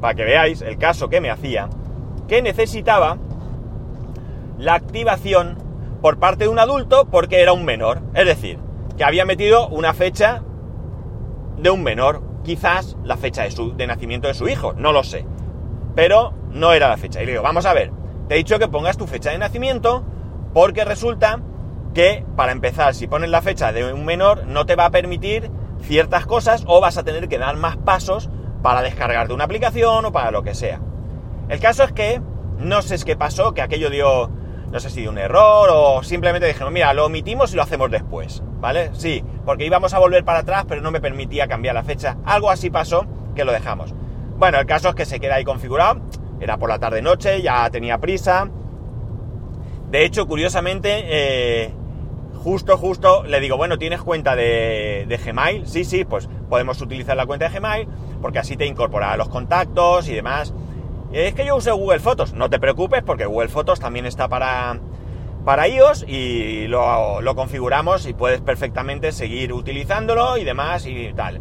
para 0.03 0.15
que 0.15 0.23
veáis 0.23 0.61
el 0.61 0.77
caso 0.77 1.09
que 1.09 1.23
me 1.23 1.31
hacía, 1.31 1.71
que 2.29 2.43
necesitaba 2.43 3.17
la 4.59 4.75
activación 4.75 5.57
por 6.03 6.19
parte 6.19 6.45
de 6.45 6.51
un 6.51 6.59
adulto 6.59 7.07
porque 7.07 7.41
era 7.41 7.55
un 7.55 7.65
menor. 7.65 8.03
Es 8.13 8.27
decir, 8.27 8.59
que 8.99 9.05
había 9.05 9.25
metido 9.25 9.69
una 9.69 9.95
fecha 9.95 10.43
de 11.57 11.71
un 11.71 11.83
menor, 11.83 12.21
quizás 12.43 12.99
la 13.03 13.17
fecha 13.17 13.45
de, 13.45 13.73
de 13.77 13.87
nacimiento 13.87 14.29
de 14.29 14.35
su 14.35 14.47
hijo, 14.47 14.75
no 14.75 14.93
lo 14.93 15.05
sé. 15.05 15.25
pero 15.95 16.35
no 16.51 16.75
era 16.75 16.91
la 16.91 16.99
fecha. 16.99 17.23
Y 17.23 17.25
le 17.25 17.33
digo, 17.33 17.43
vamos 17.43 17.65
a 17.65 17.73
ver, 17.73 17.93
te 18.29 18.35
he 18.35 18.39
dicho 18.39 18.59
que 18.59 18.69
pongas 18.69 18.99
tu 18.99 19.07
fecha 19.07 19.31
de 19.31 19.39
nacimiento 19.39 20.05
porque 20.55 20.85
resulta 20.85 21.41
que, 21.93 22.25
para 22.37 22.53
empezar, 22.53 22.95
si 22.95 23.07
pones 23.07 23.29
la 23.29 23.43
fecha 23.43 23.73
de 23.73 23.93
un 23.93 24.05
menor, 24.07 24.47
no 24.47 24.65
te 24.65 24.77
va 24.77 24.87
a 24.87 24.91
permitir 24.91 25.51
ciertas 25.83 26.25
cosas 26.25 26.65
o 26.67 26.81
vas 26.81 26.97
a 26.97 27.05
tener 27.05 27.29
que 27.29 27.39
dar 27.39 27.57
más 27.57 27.77
pasos 27.77 28.31
para 28.63 28.81
descargarte 28.81 29.35
una 29.35 29.45
aplicación 29.45 30.07
o 30.07 30.13
para 30.13 30.31
lo 30.31 30.43
que 30.43 30.55
sea. 30.55 30.81
El 31.49 31.61
caso 31.61 31.85
es 31.85 31.93
que 31.93 32.23
no 32.59 32.81
sé 32.83 32.97
qué 33.05 33.17
pasó, 33.17 33.53
que 33.53 33.63
aquello 33.63 33.91
dio, 33.91 34.31
no 34.71 34.81
sé 34.81 34.91
si 34.91 35.03
dio 35.03 35.11
un 35.11 35.19
error 35.19 35.69
o 35.73 36.03
simplemente 36.03 36.47
dijeron, 36.47 36.73
mira, 36.73 36.95
lo 36.95 37.07
omitimos 37.07 37.53
y 37.53 37.57
lo 37.57 37.63
hacemos 37.63 37.91
después, 37.91 38.43
¿vale? 38.61 38.91
Sí, 38.95 39.23
porque 39.45 39.67
íbamos 39.67 39.93
a 39.93 39.99
volver 39.99 40.25
para 40.25 40.39
atrás, 40.39 40.65
pero 40.69 40.81
no 40.81 40.91
me 40.91 41.01
permitía 41.01 41.49
cambiar 41.49 41.75
la 41.75 41.83
fecha. 41.83 42.17
Algo 42.25 42.51
así 42.51 42.71
pasó 42.71 43.07
que 43.35 43.45
lo 43.45 43.53
dejamos. 43.53 43.93
Bueno, 44.39 44.59
el 44.59 44.67
caso 44.67 44.89
es 44.89 44.95
que 44.95 45.05
se 45.05 45.21
queda 45.21 45.35
ahí 45.35 45.45
configurado. 45.45 46.01
Era 46.41 46.59
por 46.59 46.69
la 46.69 46.79
tarde-noche, 46.79 47.43
ya 47.43 47.69
tenía 47.71 47.99
prisa. 47.99 48.49
De 49.95 50.05
hecho, 50.05 50.27
curiosamente, 50.27 51.05
eh, 51.07 51.71
justo, 52.43 52.77
justo, 52.77 53.23
le 53.23 53.39
digo, 53.39 53.57
bueno, 53.57 53.79
¿tienes 53.79 54.03
cuenta 54.03 54.35
de, 54.35 55.07
Gmail? 55.25 55.69
Sí, 55.69 55.85
sí, 55.85 56.05
pues 56.05 56.29
podemos 56.49 56.81
utilizar 56.81 57.17
la 57.17 57.27
cuenta 57.27 57.49
de 57.49 57.57
Gmail, 57.57 57.87
porque 58.21 58.41
así 58.41 58.57
te 58.57 58.67
incorpora 58.67 59.17
los 59.17 59.29
contactos 59.29 60.09
y 60.09 60.15
demás. 60.17 60.53
Es 61.13 61.35
que 61.35 61.47
yo 61.47 61.55
uso 61.55 61.77
Google 61.77 62.01
Fotos, 62.01 62.33
no 62.33 62.51
te 62.51 62.59
preocupes, 62.59 63.05
porque 63.05 63.25
Google 63.25 63.47
Fotos 63.47 63.79
también 63.79 64.05
está 64.05 64.27
para, 64.27 64.81
para 65.45 65.69
iOS 65.69 66.05
y 66.09 66.67
lo, 66.67 67.21
lo 67.21 67.37
configuramos 67.37 68.09
y 68.09 68.15
puedes 68.15 68.41
perfectamente 68.41 69.13
seguir 69.13 69.53
utilizándolo 69.53 70.39
y 70.39 70.43
demás 70.43 70.87
y 70.87 71.13
tal. 71.15 71.41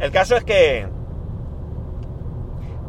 El 0.00 0.10
caso 0.10 0.34
es 0.34 0.42
que 0.42 0.88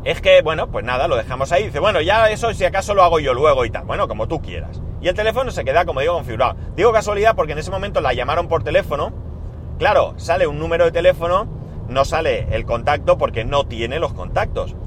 es 0.08 0.22
que, 0.22 0.42
bueno, 0.42 0.72
pues 0.72 0.86
nada, 0.86 1.10
lo 1.10 1.18
dejamos 1.18 1.52
ahí. 1.52 1.66
Dice, 1.66 1.82
bueno, 1.82 2.00
ya 2.00 2.30
eso 2.30 2.54
si 2.54 2.64
acaso 2.64 2.94
lo 2.94 3.04
hago 3.04 3.20
yo 3.20 3.34
luego 3.34 3.66
y 3.66 3.70
tal. 3.70 3.84
Bueno, 3.84 4.08
como 4.08 4.30
tú 4.30 4.42
quieras. 4.42 4.82
Y 5.02 5.10
el 5.10 5.16
teléfono 5.16 5.52
se 5.52 5.66
queda, 5.66 5.84
como 5.84 6.00
digo, 6.00 6.14
configurado. 6.14 6.56
Digo 6.78 6.94
casualidad 6.94 7.36
porque 7.36 7.52
en 7.52 7.58
ese 7.58 7.72
momento 7.72 8.00
la 8.00 8.14
llamaron 8.14 8.48
por 8.48 8.64
teléfono. 8.64 9.12
Claro, 9.78 10.14
sale 10.16 10.48
un 10.48 10.60
número 10.60 10.86
de 10.86 10.92
teléfono, 10.92 11.46
no 11.90 12.06
sale 12.06 12.48
el 12.52 12.64
contacto 12.64 13.18
porque 13.18 13.44
no 13.44 13.66
tiene 13.66 14.00
los 14.00 14.14
contactos. 14.14 14.78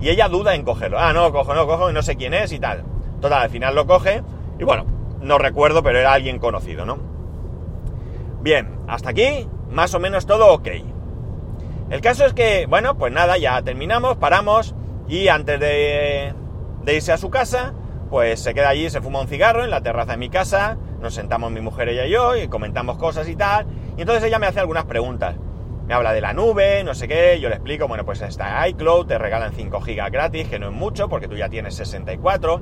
Y 0.00 0.08
ella 0.08 0.28
duda 0.28 0.54
en 0.54 0.64
cogerlo. 0.64 0.98
Ah, 0.98 1.12
no, 1.12 1.30
cojo, 1.30 1.52
no, 1.52 1.66
cojo, 1.66 1.92
no 1.92 2.00
sé 2.00 2.16
quién 2.16 2.32
es 2.32 2.50
y 2.50 2.58
tal. 2.58 2.82
Total, 3.20 3.42
al 3.42 3.50
final 3.50 3.74
lo 3.74 3.86
coge 3.86 4.22
y 4.58 4.64
bueno, 4.64 4.86
no 5.20 5.36
recuerdo, 5.36 5.82
pero 5.82 5.98
era 5.98 6.14
alguien 6.14 6.38
conocido, 6.38 6.86
¿no? 6.86 6.98
Bien, 8.40 8.78
hasta 8.88 9.10
aquí, 9.10 9.46
más 9.68 9.92
o 9.92 10.00
menos 10.00 10.24
todo 10.24 10.54
ok. 10.54 10.68
El 11.90 12.00
caso 12.00 12.24
es 12.24 12.32
que, 12.34 12.66
bueno, 12.66 12.96
pues 12.96 13.12
nada, 13.12 13.36
ya 13.36 13.60
terminamos, 13.62 14.16
paramos 14.16 14.76
y 15.08 15.26
antes 15.26 15.58
de, 15.58 16.32
irse 16.86 17.10
a 17.10 17.18
su 17.18 17.30
casa, 17.30 17.74
pues 18.08 18.38
se 18.38 18.54
queda 18.54 18.68
allí, 18.68 18.88
se 18.90 19.00
fuma 19.00 19.20
un 19.20 19.26
cigarro 19.26 19.64
en 19.64 19.70
la 19.70 19.80
terraza 19.82 20.12
de 20.12 20.18
mi 20.18 20.30
casa, 20.30 20.78
nos 21.00 21.14
sentamos 21.14 21.50
mi 21.50 21.60
mujer, 21.60 21.88
ella 21.88 22.06
y 22.06 22.10
yo, 22.10 22.36
y 22.36 22.46
comentamos 22.46 22.96
cosas 22.96 23.28
y 23.28 23.34
tal, 23.34 23.66
y 23.96 24.02
entonces 24.02 24.22
ella 24.22 24.38
me 24.38 24.46
hace 24.46 24.60
algunas 24.60 24.84
preguntas. 24.84 25.34
Me 25.88 25.94
habla 25.94 26.12
de 26.12 26.20
la 26.20 26.32
nube, 26.32 26.84
no 26.84 26.94
sé 26.94 27.08
qué, 27.08 27.40
yo 27.40 27.48
le 27.48 27.56
explico, 27.56 27.88
bueno, 27.88 28.04
pues 28.04 28.22
está 28.22 28.68
iCloud, 28.68 29.06
te 29.06 29.18
regalan 29.18 29.52
5 29.52 29.80
gigas 29.80 30.12
gratis, 30.12 30.46
que 30.46 30.60
no 30.60 30.68
es 30.68 30.72
mucho, 30.72 31.08
porque 31.08 31.26
tú 31.26 31.34
ya 31.34 31.48
tienes 31.48 31.74
64, 31.74 32.60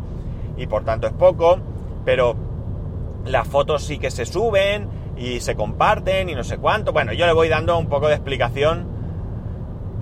y 0.56 0.66
por 0.66 0.84
tanto 0.86 1.06
es 1.06 1.12
poco, 1.12 1.60
pero 2.06 2.34
las 3.26 3.46
fotos 3.46 3.84
sí 3.84 3.98
que 3.98 4.10
se 4.10 4.24
suben 4.24 4.88
y 5.18 5.40
se 5.40 5.54
comparten 5.54 6.30
y 6.30 6.34
no 6.34 6.44
sé 6.44 6.56
cuánto. 6.56 6.94
Bueno, 6.94 7.12
yo 7.12 7.26
le 7.26 7.34
voy 7.34 7.50
dando 7.50 7.76
un 7.76 7.90
poco 7.90 8.08
de 8.08 8.14
explicación 8.14 8.97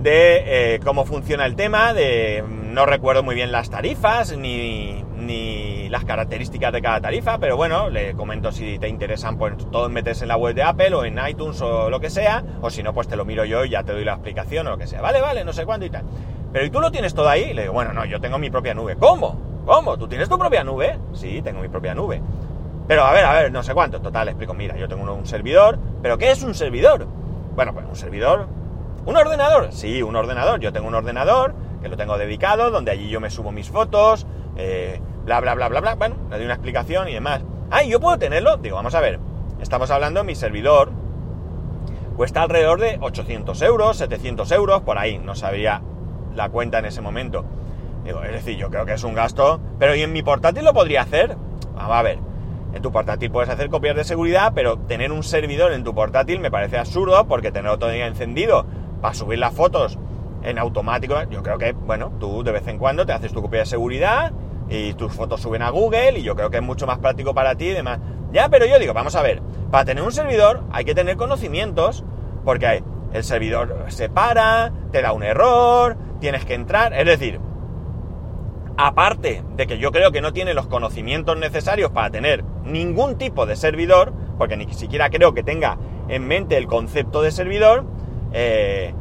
de 0.06 0.74
eh, 0.74 0.80
cómo 0.84 1.04
funciona 1.04 1.46
el 1.46 1.56
tema, 1.56 1.92
de 1.92 2.44
no 2.48 2.86
recuerdo 2.86 3.24
muy 3.24 3.34
bien 3.34 3.50
las 3.50 3.70
tarifas 3.70 4.36
ni, 4.38 5.02
ni, 5.16 5.88
las 5.88 6.04
características 6.04 6.72
de 6.72 6.80
cada 6.80 7.00
tarifa, 7.00 7.38
pero 7.38 7.56
bueno, 7.56 7.90
le 7.90 8.12
comento 8.12 8.52
si 8.52 8.78
te 8.78 8.86
interesan, 8.88 9.36
pues 9.36 9.56
todo 9.72 9.88
metes 9.88 10.22
en 10.22 10.28
la 10.28 10.36
web 10.36 10.54
de 10.54 10.62
Apple 10.62 10.94
o 10.94 11.04
en 11.04 11.18
iTunes 11.28 11.60
o 11.60 11.90
lo 11.90 11.98
que 11.98 12.08
sea, 12.08 12.44
o 12.60 12.70
si 12.70 12.84
no, 12.84 12.94
pues 12.94 13.08
te 13.08 13.16
lo 13.16 13.24
miro 13.24 13.44
yo 13.44 13.64
y 13.64 13.70
ya 13.70 13.82
te 13.82 13.94
doy 13.94 14.04
la 14.04 14.12
explicación 14.12 14.68
o 14.68 14.70
lo 14.70 14.78
que 14.78 14.86
sea. 14.86 15.00
Vale, 15.00 15.20
vale, 15.20 15.44
no 15.44 15.52
sé 15.52 15.66
cuándo 15.66 15.84
y 15.84 15.90
tal. 15.90 16.04
Pero 16.52 16.64
¿y 16.64 16.70
tú 16.70 16.78
lo 16.78 16.92
tienes 16.92 17.12
todo 17.12 17.28
ahí? 17.28 17.52
Le 17.52 17.62
digo, 17.62 17.74
bueno, 17.74 17.92
no, 17.92 18.04
yo 18.04 18.20
tengo 18.20 18.38
mi 18.38 18.48
propia 18.48 18.74
nube. 18.74 18.94
¿Cómo? 18.94 19.64
¿Cómo? 19.66 19.98
¿Tú 19.98 20.06
tienes 20.06 20.28
tu 20.28 20.38
propia 20.38 20.62
nube? 20.62 21.00
Sí, 21.14 21.42
tengo 21.42 21.62
mi 21.62 21.68
propia 21.68 21.96
nube. 21.96 22.22
Pero 22.86 23.02
a 23.02 23.12
ver, 23.12 23.24
a 23.24 23.34
ver, 23.34 23.50
no 23.50 23.64
sé 23.64 23.74
cuánto. 23.74 24.00
Total, 24.00 24.28
explico, 24.28 24.54
mira, 24.54 24.76
yo 24.76 24.86
tengo 24.86 25.12
un 25.12 25.26
servidor. 25.26 25.80
¿Pero 26.00 26.16
qué 26.16 26.30
es 26.30 26.44
un 26.44 26.54
servidor? 26.54 27.08
Bueno, 27.56 27.74
pues 27.74 27.86
un 27.86 27.96
servidor 27.96 28.46
¿Un 29.06 29.16
ordenador? 29.16 29.68
Sí, 29.70 30.02
un 30.02 30.16
ordenador. 30.16 30.58
Yo 30.58 30.72
tengo 30.72 30.88
un 30.88 30.94
ordenador 30.94 31.54
que 31.80 31.88
lo 31.88 31.96
tengo 31.96 32.18
dedicado, 32.18 32.72
donde 32.72 32.90
allí 32.90 33.08
yo 33.08 33.20
me 33.20 33.30
subo 33.30 33.52
mis 33.52 33.70
fotos, 33.70 34.26
eh, 34.56 35.00
bla, 35.24 35.40
bla, 35.40 35.54
bla, 35.54 35.68
bla, 35.68 35.80
bla. 35.80 35.94
Bueno, 35.94 36.16
le 36.28 36.36
doy 36.36 36.44
una 36.44 36.54
explicación 36.54 37.08
y 37.08 37.14
demás. 37.14 37.42
Ah, 37.70 37.84
¿yo 37.84 38.00
puedo 38.00 38.18
tenerlo? 38.18 38.56
Digo, 38.56 38.74
vamos 38.74 38.96
a 38.96 39.00
ver. 39.00 39.20
Estamos 39.60 39.92
hablando, 39.92 40.24
mi 40.24 40.34
servidor 40.34 40.90
cuesta 42.16 42.42
alrededor 42.42 42.80
de 42.80 42.98
800 43.00 43.62
euros, 43.62 43.96
700 43.98 44.50
euros, 44.50 44.82
por 44.82 44.98
ahí. 44.98 45.18
No 45.18 45.36
sabía 45.36 45.82
la 46.34 46.48
cuenta 46.48 46.80
en 46.80 46.86
ese 46.86 47.00
momento. 47.00 47.44
Digo, 48.04 48.24
es 48.24 48.32
decir, 48.32 48.56
yo 48.56 48.70
creo 48.70 48.86
que 48.86 48.94
es 48.94 49.04
un 49.04 49.14
gasto. 49.14 49.60
Pero 49.78 49.94
¿y 49.94 50.02
en 50.02 50.12
mi 50.12 50.24
portátil 50.24 50.64
lo 50.64 50.74
podría 50.74 51.02
hacer? 51.02 51.36
Vamos 51.76 51.96
a 51.96 52.02
ver. 52.02 52.18
En 52.74 52.82
tu 52.82 52.90
portátil 52.90 53.30
puedes 53.30 53.48
hacer 53.48 53.70
copias 53.70 53.94
de 53.94 54.02
seguridad, 54.02 54.52
pero 54.54 54.78
tener 54.78 55.12
un 55.12 55.22
servidor 55.22 55.72
en 55.72 55.84
tu 55.84 55.94
portátil 55.94 56.40
me 56.40 56.50
parece 56.50 56.76
absurdo 56.76 57.26
porque 57.26 57.52
tenerlo 57.52 57.78
todo 57.78 57.90
día 57.90 58.06
encendido 58.06 58.66
para 59.00 59.14
subir 59.14 59.38
las 59.38 59.54
fotos 59.54 59.98
en 60.42 60.58
automático, 60.58 61.22
yo 61.30 61.42
creo 61.42 61.58
que, 61.58 61.72
bueno, 61.72 62.12
tú 62.20 62.42
de 62.42 62.52
vez 62.52 62.66
en 62.68 62.78
cuando 62.78 63.04
te 63.04 63.12
haces 63.12 63.32
tu 63.32 63.42
copia 63.42 63.60
de 63.60 63.66
seguridad 63.66 64.32
y 64.68 64.94
tus 64.94 65.12
fotos 65.12 65.40
suben 65.40 65.62
a 65.62 65.70
Google 65.70 66.18
y 66.18 66.22
yo 66.22 66.34
creo 66.36 66.50
que 66.50 66.58
es 66.58 66.62
mucho 66.62 66.86
más 66.86 66.98
práctico 66.98 67.34
para 67.34 67.54
ti 67.54 67.66
y 67.66 67.72
demás. 67.72 68.00
Ya, 68.32 68.48
pero 68.48 68.66
yo 68.66 68.78
digo, 68.78 68.94
vamos 68.94 69.16
a 69.16 69.22
ver, 69.22 69.42
para 69.70 69.84
tener 69.84 70.02
un 70.04 70.12
servidor 70.12 70.64
hay 70.70 70.84
que 70.84 70.94
tener 70.94 71.16
conocimientos 71.16 72.04
porque 72.44 72.82
el 73.12 73.24
servidor 73.24 73.86
se 73.88 74.08
para, 74.08 74.72
te 74.92 75.02
da 75.02 75.12
un 75.12 75.22
error, 75.22 75.96
tienes 76.20 76.44
que 76.44 76.54
entrar, 76.54 76.92
es 76.92 77.06
decir, 77.06 77.40
aparte 78.76 79.42
de 79.56 79.66
que 79.66 79.78
yo 79.78 79.90
creo 79.90 80.12
que 80.12 80.20
no 80.20 80.32
tiene 80.32 80.54
los 80.54 80.66
conocimientos 80.66 81.36
necesarios 81.38 81.90
para 81.90 82.10
tener 82.10 82.44
ningún 82.64 83.16
tipo 83.16 83.46
de 83.46 83.56
servidor, 83.56 84.12
porque 84.38 84.56
ni 84.56 84.72
siquiera 84.74 85.10
creo 85.10 85.34
que 85.34 85.42
tenga 85.42 85.78
en 86.08 86.26
mente 86.26 86.56
el 86.56 86.66
concepto 86.66 87.22
de 87.22 87.30
servidor, 87.30 87.84
eh, 88.32 88.92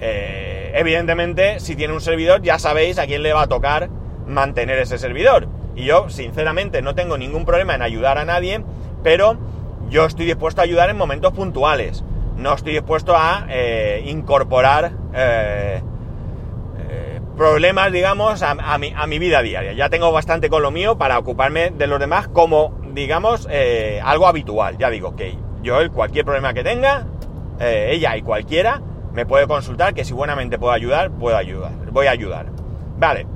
eh, 0.00 0.72
evidentemente, 0.74 1.60
si 1.60 1.76
tiene 1.76 1.94
un 1.94 2.00
servidor, 2.00 2.42
ya 2.42 2.58
sabéis 2.58 2.98
a 2.98 3.06
quién 3.06 3.22
le 3.22 3.32
va 3.32 3.42
a 3.42 3.46
tocar 3.46 3.88
mantener 4.26 4.78
ese 4.78 4.98
servidor. 4.98 5.48
Y 5.74 5.84
yo, 5.84 6.08
sinceramente, 6.10 6.82
no 6.82 6.94
tengo 6.94 7.16
ningún 7.18 7.44
problema 7.44 7.74
en 7.74 7.82
ayudar 7.82 8.18
a 8.18 8.24
nadie, 8.24 8.62
pero 9.02 9.38
yo 9.88 10.04
estoy 10.04 10.26
dispuesto 10.26 10.60
a 10.60 10.64
ayudar 10.64 10.90
en 10.90 10.96
momentos 10.96 11.32
puntuales. 11.32 12.04
No 12.36 12.54
estoy 12.54 12.72
dispuesto 12.72 13.16
a 13.16 13.46
eh, 13.48 14.02
incorporar 14.06 14.92
problemas, 17.36 17.90
digamos, 17.90 18.42
a, 18.42 18.54
mi, 18.78 18.92
a, 18.94 19.06
mi, 19.06 19.18
vida 19.18 19.42
diaria. 19.42 19.72
Ya 19.72 19.88
tengo 19.88 20.12
bastante 20.12 20.48
con 20.48 20.62
lo 20.62 20.70
mío 20.70 20.98
para 20.98 21.18
ocuparme 21.18 21.70
de 21.70 21.86
los 21.86 21.98
demás 21.98 22.28
como, 22.28 22.78
digamos, 22.92 23.48
algo 24.02 24.26
habitual. 24.26 24.76
Ya 24.78 24.90
digo 24.90 25.16
que 25.16 25.36
yo, 25.62 25.78
cualquier 25.92 26.24
problema 26.24 26.54
que 26.54 26.62
tenga, 26.62 27.06
eh, 27.60 27.90
ella 27.92 28.16
y 28.16 28.22
cualquiera 28.22 28.80
me 29.12 29.26
puede 29.26 29.46
consultar 29.46 29.94
que 29.94 30.04
si 30.04 30.14
buenamente 30.14 30.58
puedo 30.58 30.72
ayudar, 30.72 31.10
puedo 31.10 31.36
ayudar, 31.36 31.72
voy 31.90 32.06
a 32.06 32.12
ayudar. 32.12 32.46
Vale, 32.98 33.26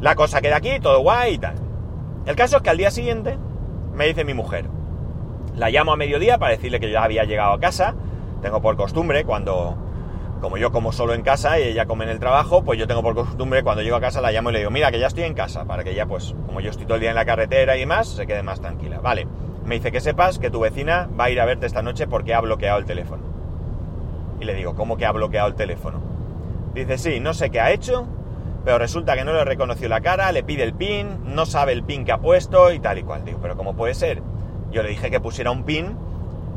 la 0.00 0.14
cosa 0.14 0.40
queda 0.40 0.56
aquí, 0.56 0.80
todo 0.80 1.00
guay 1.00 1.34
y 1.34 1.38
tal. 1.38 1.54
El 2.26 2.34
caso 2.34 2.56
es 2.56 2.62
que 2.62 2.70
al 2.70 2.76
día 2.76 2.90
siguiente 2.90 3.38
me 3.94 4.06
dice 4.06 4.24
mi 4.24 4.34
mujer, 4.34 4.66
la 5.54 5.70
llamo 5.70 5.92
a 5.92 5.96
mediodía 5.96 6.38
para 6.38 6.52
decirle 6.52 6.80
que 6.80 6.90
ya 6.90 7.04
había 7.04 7.24
llegado 7.24 7.52
a 7.52 7.60
casa, 7.60 7.94
tengo 8.42 8.60
por 8.60 8.76
costumbre 8.76 9.24
cuando, 9.24 9.76
como 10.40 10.56
yo 10.56 10.72
como 10.72 10.92
solo 10.92 11.14
en 11.14 11.22
casa 11.22 11.58
y 11.58 11.64
ella 11.64 11.86
come 11.86 12.04
en 12.04 12.10
el 12.10 12.18
trabajo, 12.18 12.62
pues 12.62 12.78
yo 12.78 12.86
tengo 12.86 13.02
por 13.02 13.14
costumbre 13.14 13.62
cuando 13.62 13.82
llego 13.82 13.96
a 13.96 14.00
casa 14.00 14.20
la 14.20 14.32
llamo 14.32 14.50
y 14.50 14.54
le 14.54 14.58
digo, 14.58 14.70
mira 14.70 14.90
que 14.90 14.98
ya 14.98 15.06
estoy 15.06 15.24
en 15.24 15.34
casa, 15.34 15.64
para 15.64 15.84
que 15.84 15.92
ella 15.92 16.06
pues, 16.06 16.34
como 16.46 16.60
yo 16.60 16.70
estoy 16.70 16.84
todo 16.84 16.96
el 16.96 17.00
día 17.00 17.10
en 17.10 17.16
la 17.16 17.24
carretera 17.24 17.76
y 17.76 17.80
demás, 17.80 18.08
se 18.08 18.26
quede 18.26 18.42
más 18.42 18.60
tranquila. 18.60 18.98
Vale, 19.00 19.26
me 19.64 19.76
dice 19.76 19.92
que 19.92 20.00
sepas 20.00 20.38
que 20.38 20.50
tu 20.50 20.60
vecina 20.60 21.08
va 21.18 21.24
a 21.24 21.30
ir 21.30 21.40
a 21.40 21.44
verte 21.44 21.66
esta 21.66 21.82
noche 21.82 22.06
porque 22.06 22.34
ha 22.34 22.40
bloqueado 22.40 22.78
el 22.78 22.84
teléfono. 22.84 23.25
Y 24.40 24.44
le 24.44 24.54
digo, 24.54 24.74
¿cómo 24.74 24.96
que 24.96 25.06
ha 25.06 25.12
bloqueado 25.12 25.48
el 25.48 25.54
teléfono? 25.54 26.00
Dice, 26.74 26.98
sí, 26.98 27.20
no 27.20 27.32
sé 27.32 27.50
qué 27.50 27.60
ha 27.60 27.70
hecho, 27.70 28.06
pero 28.64 28.78
resulta 28.78 29.14
que 29.14 29.24
no 29.24 29.32
le 29.32 29.44
reconoció 29.44 29.88
la 29.88 30.00
cara, 30.00 30.32
le 30.32 30.42
pide 30.42 30.62
el 30.62 30.74
pin, 30.74 31.20
no 31.24 31.46
sabe 31.46 31.72
el 31.72 31.82
pin 31.82 32.04
que 32.04 32.12
ha 32.12 32.18
puesto 32.18 32.72
y 32.72 32.80
tal 32.80 32.98
y 32.98 33.02
cual. 33.02 33.24
Digo, 33.24 33.38
¿pero 33.40 33.56
cómo 33.56 33.74
puede 33.74 33.94
ser? 33.94 34.22
Yo 34.70 34.82
le 34.82 34.90
dije 34.90 35.10
que 35.10 35.20
pusiera 35.20 35.50
un 35.50 35.62
pin 35.64 35.96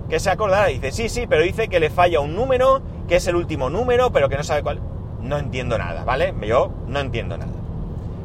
que 0.09 0.19
se 0.19 0.29
acordara. 0.29 0.67
Dice, 0.67 0.91
sí, 0.91 1.07
sí, 1.07 1.27
pero 1.27 1.43
dice 1.43 1.67
que 1.69 1.79
le 1.79 1.89
falla 1.89 2.19
un 2.19 2.35
número, 2.35 2.81
que 3.07 3.15
es 3.17 3.27
el 3.27 3.35
último 3.35 3.69
número, 3.69 4.11
pero 4.11 4.27
que 4.27 4.37
no 4.37 4.43
sabe 4.43 4.63
cuál. 4.63 4.81
No 5.21 5.37
entiendo 5.37 5.77
nada, 5.77 6.03
¿vale? 6.03 6.33
Yo 6.41 6.71
no 6.87 6.99
entiendo 6.99 7.37
nada. 7.37 7.53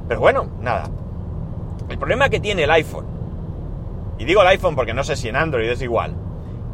Pero 0.08 0.20
bueno, 0.20 0.46
nada. 0.61 0.88
El 1.88 1.99
problema 1.99 2.28
que 2.28 2.40
tiene 2.40 2.64
el 2.64 2.70
iPhone, 2.70 3.06
y 4.18 4.25
digo 4.25 4.42
el 4.42 4.49
iPhone 4.49 4.75
porque 4.75 4.94
no 4.94 5.04
sé 5.04 5.16
si 5.16 5.28
en 5.28 5.37
Android 5.37 5.68
es 5.68 5.82
igual, 5.82 6.14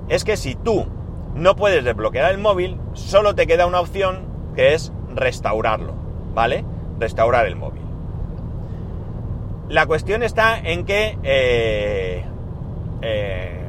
es 0.08 0.24
que 0.24 0.36
si 0.36 0.54
tú 0.54 0.86
no 1.34 1.56
puedes 1.56 1.84
desbloquear 1.84 2.30
el 2.30 2.38
móvil, 2.38 2.78
solo 2.92 3.34
te 3.34 3.46
queda 3.46 3.66
una 3.66 3.80
opción 3.80 4.26
que 4.54 4.74
es 4.74 4.92
restaurarlo, 5.14 5.94
¿vale? 6.34 6.64
restaurar 7.00 7.46
el 7.46 7.56
móvil. 7.56 7.82
La 9.68 9.86
cuestión 9.86 10.22
está 10.22 10.58
en 10.58 10.84
que, 10.84 11.18
eh, 11.22 12.24
eh, 13.02 13.64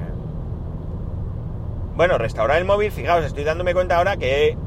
bueno, 1.96 2.18
restaurar 2.18 2.58
el 2.58 2.66
móvil, 2.66 2.92
fijaos, 2.92 3.24
estoy 3.24 3.44
dándome 3.44 3.74
cuenta 3.74 3.98
ahora 3.98 4.18
que 4.18 4.58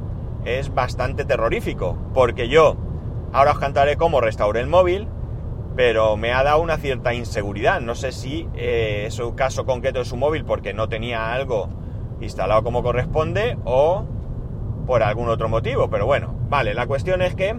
es 0.44 0.74
bastante 0.74 1.24
terrorífico, 1.24 1.96
porque 2.14 2.48
yo 2.48 2.76
ahora 3.32 3.52
os 3.52 3.58
cantaré 3.58 3.96
cómo 3.96 4.20
restauré 4.20 4.60
el 4.60 4.68
móvil, 4.68 5.08
pero 5.76 6.16
me 6.16 6.32
ha 6.32 6.42
dado 6.44 6.60
una 6.60 6.76
cierta 6.76 7.14
inseguridad. 7.14 7.80
No 7.80 7.94
sé 7.96 8.12
si 8.12 8.48
eh, 8.54 9.04
es 9.06 9.18
un 9.18 9.34
caso 9.34 9.64
concreto 9.64 9.98
de 9.98 10.04
su 10.04 10.16
móvil 10.16 10.44
porque 10.44 10.72
no 10.72 10.88
tenía 10.88 11.32
algo 11.32 11.68
instalado 12.21 12.62
como 12.62 12.83
corresponde 12.83 13.59
o 13.64 14.04
por 14.87 15.02
algún 15.02 15.28
otro 15.28 15.49
motivo, 15.49 15.88
pero 15.88 16.06
bueno, 16.06 16.35
vale, 16.49 16.75
la 16.75 16.87
cuestión 16.87 17.23
es 17.23 17.35
que, 17.35 17.56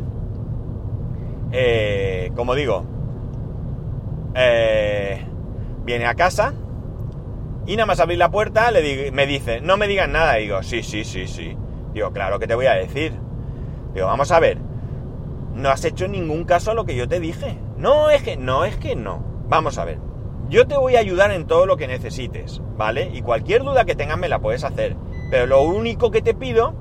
como 2.35 2.55
digo, 2.55 2.85
eh, 4.35 5.25
viene 5.85 6.05
a 6.05 6.15
casa 6.15 6.53
y 7.67 7.75
nada 7.77 7.88
más 7.88 8.00
abrir 8.00 8.19
la 8.19 8.29
puerta 8.29 8.69
le 8.69 9.12
me 9.12 9.25
dice, 9.25 9.62
no 9.62 9.77
me 9.77 9.88
digan 9.88 10.12
nada. 10.12 10.39
Y 10.39 10.43
digo, 10.43 10.62
sí, 10.62 10.83
sí, 10.83 11.03
sí, 11.03 11.27
sí. 11.27 11.57
Digo, 11.93 12.12
claro 12.12 12.38
que 12.38 12.47
te 12.47 12.55
voy 12.55 12.67
a 12.67 12.74
decir. 12.74 13.13
Digo, 13.93 14.05
vamos 14.07 14.31
a 14.31 14.39
ver. 14.39 14.59
No 15.53 15.69
has 15.69 15.83
hecho 15.85 16.07
ningún 16.07 16.43
caso 16.43 16.71
a 16.71 16.74
lo 16.74 16.85
que 16.85 16.95
yo 16.95 17.07
te 17.07 17.19
dije. 17.19 17.57
No, 17.77 18.09
es 18.12 18.21
que 18.21 18.38
no, 18.38 18.65
es 18.65 18.77
que 18.77 18.95
no. 18.95 19.24
Vamos 19.47 19.77
a 19.77 19.85
ver. 19.85 20.00
Yo 20.47 20.67
te 20.67 20.77
voy 20.77 20.95
a 20.95 20.99
ayudar 20.99 21.31
en 21.31 21.47
todo 21.47 21.65
lo 21.65 21.75
que 21.75 21.87
necesites, 21.87 22.61
¿vale? 22.77 23.09
Y 23.13 23.21
cualquier 23.21 23.63
duda 23.63 23.85
que 23.85 23.95
tengas 23.95 24.17
me 24.17 24.29
la 24.29 24.39
puedes 24.39 24.63
hacer. 24.63 24.95
Pero 25.31 25.47
lo 25.47 25.61
único 25.63 26.11
que 26.11 26.21
te 26.21 26.35
pido 26.35 26.73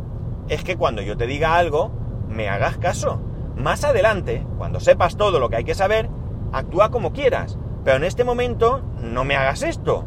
es 0.49 0.63
que 0.63 0.77
cuando 0.77 1.01
yo 1.01 1.17
te 1.17 1.27
diga 1.27 1.57
algo, 1.57 1.91
me 2.29 2.49
hagas 2.49 2.77
caso. 2.77 3.21
Más 3.57 3.85
adelante, 3.85 4.47
cuando 4.59 4.81
sepas 4.81 5.17
todo 5.17 5.39
lo 5.39 5.49
que 5.49 5.57
hay 5.57 5.65
que 5.65 5.75
saber, 5.75 6.11
actúa 6.53 6.91
como 6.91 7.13
quieras, 7.13 7.59
pero 7.85 7.97
en 7.97 8.05
este 8.05 8.25
momento 8.25 8.83
no 9.01 9.25
me 9.25 9.37
hagas 9.37 9.63
esto. 9.63 10.05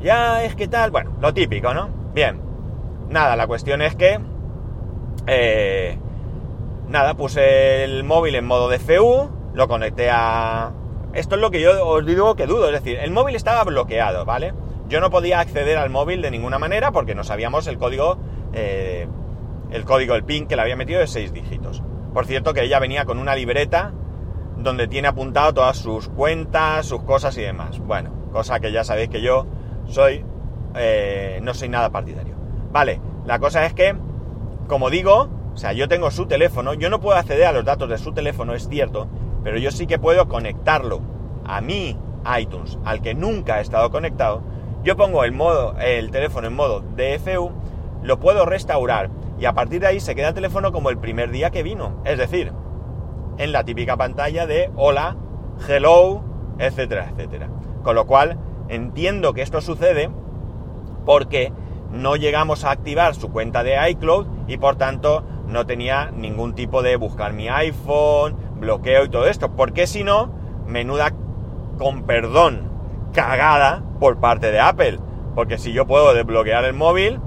Ya 0.00 0.44
es 0.44 0.54
que 0.54 0.68
tal, 0.68 0.90
bueno, 0.90 1.16
lo 1.20 1.34
típico, 1.34 1.74
¿no? 1.74 1.88
Bien, 2.14 2.40
nada, 3.08 3.36
la 3.36 3.46
cuestión 3.46 3.82
es 3.82 3.96
que... 3.96 4.20
Eh, 5.26 5.98
nada, 6.88 7.14
puse 7.14 7.82
el 7.82 8.04
móvil 8.04 8.36
en 8.36 8.46
modo 8.46 8.68
DFU, 8.68 9.30
lo 9.54 9.68
conecté 9.68 10.10
a... 10.10 10.72
Esto 11.16 11.36
es 11.36 11.40
lo 11.40 11.50
que 11.50 11.62
yo 11.62 11.88
os 11.88 12.04
digo 12.04 12.36
que 12.36 12.46
dudo, 12.46 12.66
es 12.66 12.72
decir, 12.72 12.98
el 12.98 13.10
móvil 13.10 13.36
estaba 13.36 13.64
bloqueado, 13.64 14.26
¿vale? 14.26 14.52
Yo 14.86 15.00
no 15.00 15.08
podía 15.08 15.40
acceder 15.40 15.78
al 15.78 15.88
móvil 15.88 16.20
de 16.20 16.30
ninguna 16.30 16.58
manera 16.58 16.92
porque 16.92 17.14
no 17.14 17.24
sabíamos 17.24 17.66
el 17.68 17.78
código, 17.78 18.18
eh, 18.52 19.08
el 19.70 19.84
código, 19.86 20.14
el 20.14 20.24
PIN 20.24 20.46
que 20.46 20.56
le 20.56 20.62
había 20.62 20.76
metido 20.76 21.00
de 21.00 21.06
6 21.06 21.32
dígitos. 21.32 21.82
Por 22.12 22.26
cierto 22.26 22.52
que 22.52 22.64
ella 22.64 22.78
venía 22.80 23.06
con 23.06 23.18
una 23.18 23.34
libreta 23.34 23.94
donde 24.58 24.88
tiene 24.88 25.08
apuntado 25.08 25.54
todas 25.54 25.78
sus 25.78 26.10
cuentas, 26.10 26.84
sus 26.84 27.02
cosas 27.02 27.34
y 27.38 27.40
demás. 27.40 27.78
Bueno, 27.78 28.10
cosa 28.30 28.60
que 28.60 28.70
ya 28.70 28.84
sabéis 28.84 29.08
que 29.08 29.22
yo 29.22 29.46
soy, 29.86 30.22
eh, 30.74 31.40
no 31.42 31.54
soy 31.54 31.70
nada 31.70 31.88
partidario. 31.88 32.34
Vale, 32.72 33.00
la 33.24 33.38
cosa 33.38 33.64
es 33.64 33.72
que, 33.72 33.96
como 34.68 34.90
digo, 34.90 35.30
o 35.54 35.56
sea, 35.56 35.72
yo 35.72 35.88
tengo 35.88 36.10
su 36.10 36.26
teléfono, 36.26 36.74
yo 36.74 36.90
no 36.90 37.00
puedo 37.00 37.16
acceder 37.16 37.46
a 37.46 37.52
los 37.52 37.64
datos 37.64 37.88
de 37.88 37.96
su 37.96 38.12
teléfono, 38.12 38.52
es 38.52 38.68
cierto, 38.68 39.08
pero 39.46 39.58
yo 39.58 39.70
sí 39.70 39.86
que 39.86 40.00
puedo 40.00 40.26
conectarlo 40.26 41.02
a 41.44 41.60
mi 41.60 41.96
iTunes, 42.36 42.80
al 42.84 43.00
que 43.00 43.14
nunca 43.14 43.60
he 43.60 43.62
estado 43.62 43.92
conectado. 43.92 44.42
Yo 44.82 44.96
pongo 44.96 45.22
el, 45.22 45.30
modo, 45.30 45.76
el 45.78 46.10
teléfono 46.10 46.48
en 46.48 46.56
modo 46.56 46.80
DFU, 46.80 47.52
lo 48.02 48.18
puedo 48.18 48.44
restaurar 48.44 49.08
y 49.38 49.44
a 49.44 49.52
partir 49.52 49.82
de 49.82 49.86
ahí 49.86 50.00
se 50.00 50.16
queda 50.16 50.30
el 50.30 50.34
teléfono 50.34 50.72
como 50.72 50.90
el 50.90 50.98
primer 50.98 51.30
día 51.30 51.52
que 51.52 51.62
vino. 51.62 52.02
Es 52.04 52.18
decir, 52.18 52.52
en 53.38 53.52
la 53.52 53.62
típica 53.62 53.96
pantalla 53.96 54.48
de 54.48 54.72
hola, 54.74 55.16
hello, 55.68 56.24
etcétera, 56.58 57.12
etcétera. 57.12 57.48
Con 57.84 57.94
lo 57.94 58.04
cual, 58.04 58.40
entiendo 58.68 59.32
que 59.32 59.42
esto 59.42 59.60
sucede 59.60 60.10
porque 61.04 61.52
no 61.92 62.16
llegamos 62.16 62.64
a 62.64 62.72
activar 62.72 63.14
su 63.14 63.30
cuenta 63.30 63.62
de 63.62 63.90
iCloud 63.90 64.26
y 64.48 64.56
por 64.56 64.74
tanto 64.74 65.22
no 65.46 65.66
tenía 65.66 66.10
ningún 66.10 66.56
tipo 66.56 66.82
de 66.82 66.96
buscar 66.96 67.32
mi 67.32 67.48
iPhone, 67.48 68.45
bloqueo 68.58 69.04
y 69.04 69.08
todo 69.08 69.26
esto. 69.26 69.52
Porque 69.52 69.86
si 69.86 70.04
no, 70.04 70.32
menuda, 70.66 71.12
con 71.78 72.04
perdón, 72.04 72.70
cagada 73.12 73.82
por 74.00 74.18
parte 74.18 74.50
de 74.50 74.60
Apple. 74.60 74.98
Porque 75.34 75.58
si 75.58 75.72
yo 75.72 75.86
puedo 75.86 76.14
desbloquear 76.14 76.64
el 76.64 76.74
móvil 76.74 77.20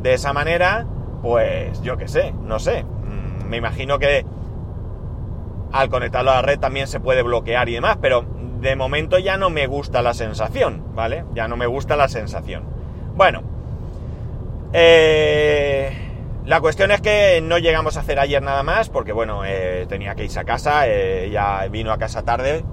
de 0.00 0.14
esa 0.14 0.32
manera, 0.32 0.86
pues 1.22 1.80
yo 1.82 1.96
qué 1.96 2.08
sé, 2.08 2.32
no 2.42 2.58
sé. 2.58 2.84
Mm, 2.84 3.48
me 3.48 3.56
imagino 3.56 3.98
que 3.98 4.24
al 5.72 5.88
conectarlo 5.88 6.30
a 6.30 6.36
la 6.36 6.42
red 6.42 6.58
también 6.58 6.86
se 6.86 7.00
puede 7.00 7.22
bloquear 7.22 7.68
y 7.68 7.74
demás, 7.74 7.98
pero 8.00 8.24
de 8.60 8.74
momento 8.74 9.18
ya 9.18 9.36
no 9.36 9.50
me 9.50 9.66
gusta 9.66 10.02
la 10.02 10.14
sensación, 10.14 10.82
¿vale? 10.94 11.24
Ya 11.34 11.46
no 11.48 11.56
me 11.56 11.66
gusta 11.66 11.96
la 11.96 12.08
sensación. 12.08 12.64
Bueno, 13.14 13.42
eh, 14.72 16.07
la 16.48 16.62
cuestión 16.62 16.90
es 16.90 17.02
que 17.02 17.42
no 17.42 17.58
llegamos 17.58 17.98
a 17.98 18.00
hacer 18.00 18.18
ayer 18.18 18.42
nada 18.42 18.62
más, 18.62 18.88
porque 18.88 19.12
bueno, 19.12 19.44
eh, 19.44 19.84
tenía 19.86 20.14
que 20.14 20.24
irse 20.24 20.40
a 20.40 20.44
casa, 20.44 20.88
eh, 20.88 21.28
ya 21.30 21.68
vino 21.68 21.92
a 21.92 21.98
casa 21.98 22.24
tarde, 22.24 22.64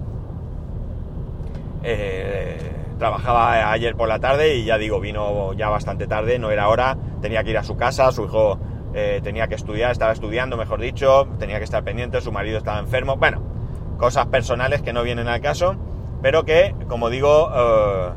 trabajaba 2.98 3.72
ayer 3.74 3.96
por 3.96 4.08
la 4.08 4.20
tarde 4.20 4.56
y 4.56 4.64
ya 4.64 4.78
digo, 4.78 5.02
vino 5.02 5.52
ya 5.54 5.68
bastante 5.68 6.08
tarde, 6.08 6.40
no 6.40 6.52
era 6.52 6.70
hora, 6.70 6.98
tenía 7.22 7.44
que 7.44 7.50
ir 7.50 7.58
a 7.58 7.64
su 7.64 7.76
casa, 7.76 8.14
su 8.14 8.24
hijo 8.24 8.60
eh, 8.94 9.20
tenía 9.22 9.48
que 9.48 9.56
estudiar, 9.56 9.92
estaba 9.92 10.14
estudiando, 10.14 10.56
mejor 10.56 10.80
dicho, 10.80 11.28
tenía 11.38 11.58
que 11.58 11.66
estar 11.66 11.84
pendiente, 11.84 12.22
su 12.22 12.32
marido 12.32 12.58
estaba 12.58 12.80
enfermo, 12.80 13.18
bueno, 13.18 13.44
cosas 13.98 14.28
personales 14.28 14.82
que 14.82 14.94
no 14.94 15.04
vienen 15.04 15.28
al 15.28 15.42
caso, 15.42 15.76
pero 16.22 16.46
que, 16.46 16.74
como 16.88 17.10
digo, 17.10 17.52
eh, 17.54 18.10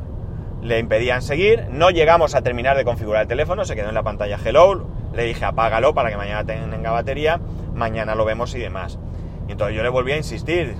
le 0.61 0.79
impedían 0.79 1.21
seguir. 1.21 1.67
No 1.69 1.89
llegamos 1.89 2.33
a 2.33 2.41
terminar 2.43 2.77
de 2.77 2.85
configurar 2.85 3.23
el 3.23 3.27
teléfono, 3.27 3.65
se 3.65 3.75
quedó 3.75 3.89
en 3.89 3.95
la 3.95 4.03
pantalla 4.03 4.39
Hello, 4.43 4.87
le 5.13 5.23
dije 5.23 5.45
apágalo 5.45 5.93
para 5.93 6.09
que 6.09 6.17
mañana 6.17 6.45
tenga 6.45 6.91
batería, 6.91 7.39
mañana 7.73 8.15
lo 8.15 8.25
vemos 8.25 8.53
y 8.55 8.59
demás. 8.59 8.99
Y 9.47 9.53
entonces 9.53 9.75
yo 9.75 9.83
le 9.83 9.89
volví 9.89 10.11
a 10.11 10.17
insistir, 10.17 10.75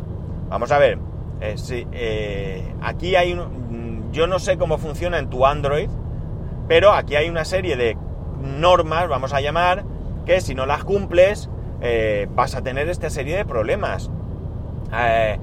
vamos 0.50 0.72
a 0.72 0.78
ver, 0.78 1.00
eh, 1.42 1.58
si, 1.58 1.88
aquí 2.82 3.16
hay 3.16 3.34
un... 3.34 4.10
Yo 4.12 4.26
no 4.26 4.40
sé 4.40 4.58
cómo 4.58 4.78
funciona 4.80 5.20
en 5.20 5.30
tu 5.30 5.46
Android, 5.46 5.90
pero 6.68 6.94
aquí 6.94 7.16
hay 7.16 7.30
una 7.30 7.46
serie 7.46 7.76
de 7.76 7.98
normas, 8.42 9.08
vamos 9.08 9.34
a 9.34 9.42
llamar, 9.42 9.84
que 10.26 10.42
si 10.42 10.56
no 10.56 10.66
las 10.66 10.84
cumples 10.84 11.50
eh, 11.82 12.28
vas 12.36 12.56
a 12.56 12.62
tener 12.62 12.90
esta 12.90 13.10
serie 13.10 13.38
de 13.38 13.46
problemas. 13.46 14.12
Eh, 14.94 15.40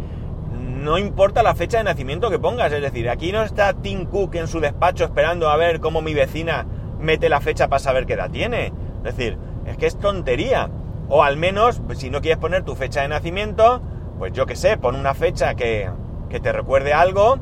no 0.53 0.99
importa 0.99 1.42
la 1.42 1.55
fecha 1.55 1.79
de 1.79 1.85
nacimiento 1.85 2.31
que 2.31 2.38
pongas, 2.38 2.72
es 2.72 2.83
decir, 2.83 3.09
aquí 3.09 3.33
no 3.33 3.42
está 3.42 3.72
Tim 3.72 4.05
Cook 4.07 4.35
en 4.37 4.46
su 4.46 4.61
despacho 4.61 5.05
esperando 5.05 5.49
a 5.49 5.57
ver 5.57 5.81
cómo 5.81 6.03
mi 6.03 6.14
vecina 6.14 6.66
mete 7.07 7.31
la 7.31 7.40
fecha 7.40 7.69
para 7.69 7.79
saber 7.79 8.05
qué 8.05 8.12
edad 8.12 8.31
tiene. 8.31 8.73
Es 8.99 9.16
decir, 9.16 9.38
es 9.64 9.79
que 9.79 9.87
es 9.87 9.99
tontería. 9.99 10.69
O 11.09 11.23
al 11.23 11.37
menos, 11.37 11.81
si 11.95 12.11
no 12.11 12.21
quieres 12.21 12.38
poner 12.38 12.64
tu 12.64 12.75
fecha 12.75 13.03
de 13.03 13.09
nacimiento, 13.09 13.81
pues 14.19 14.33
yo 14.33 14.45
qué 14.45 14.57
sé, 14.57 14.77
pon 14.77 14.97
una 14.97 15.14
fecha 15.14 15.55
que, 15.55 15.88
que 16.29 16.40
te 16.40 16.53
recuerde 16.53 16.92
algo, 16.92 17.38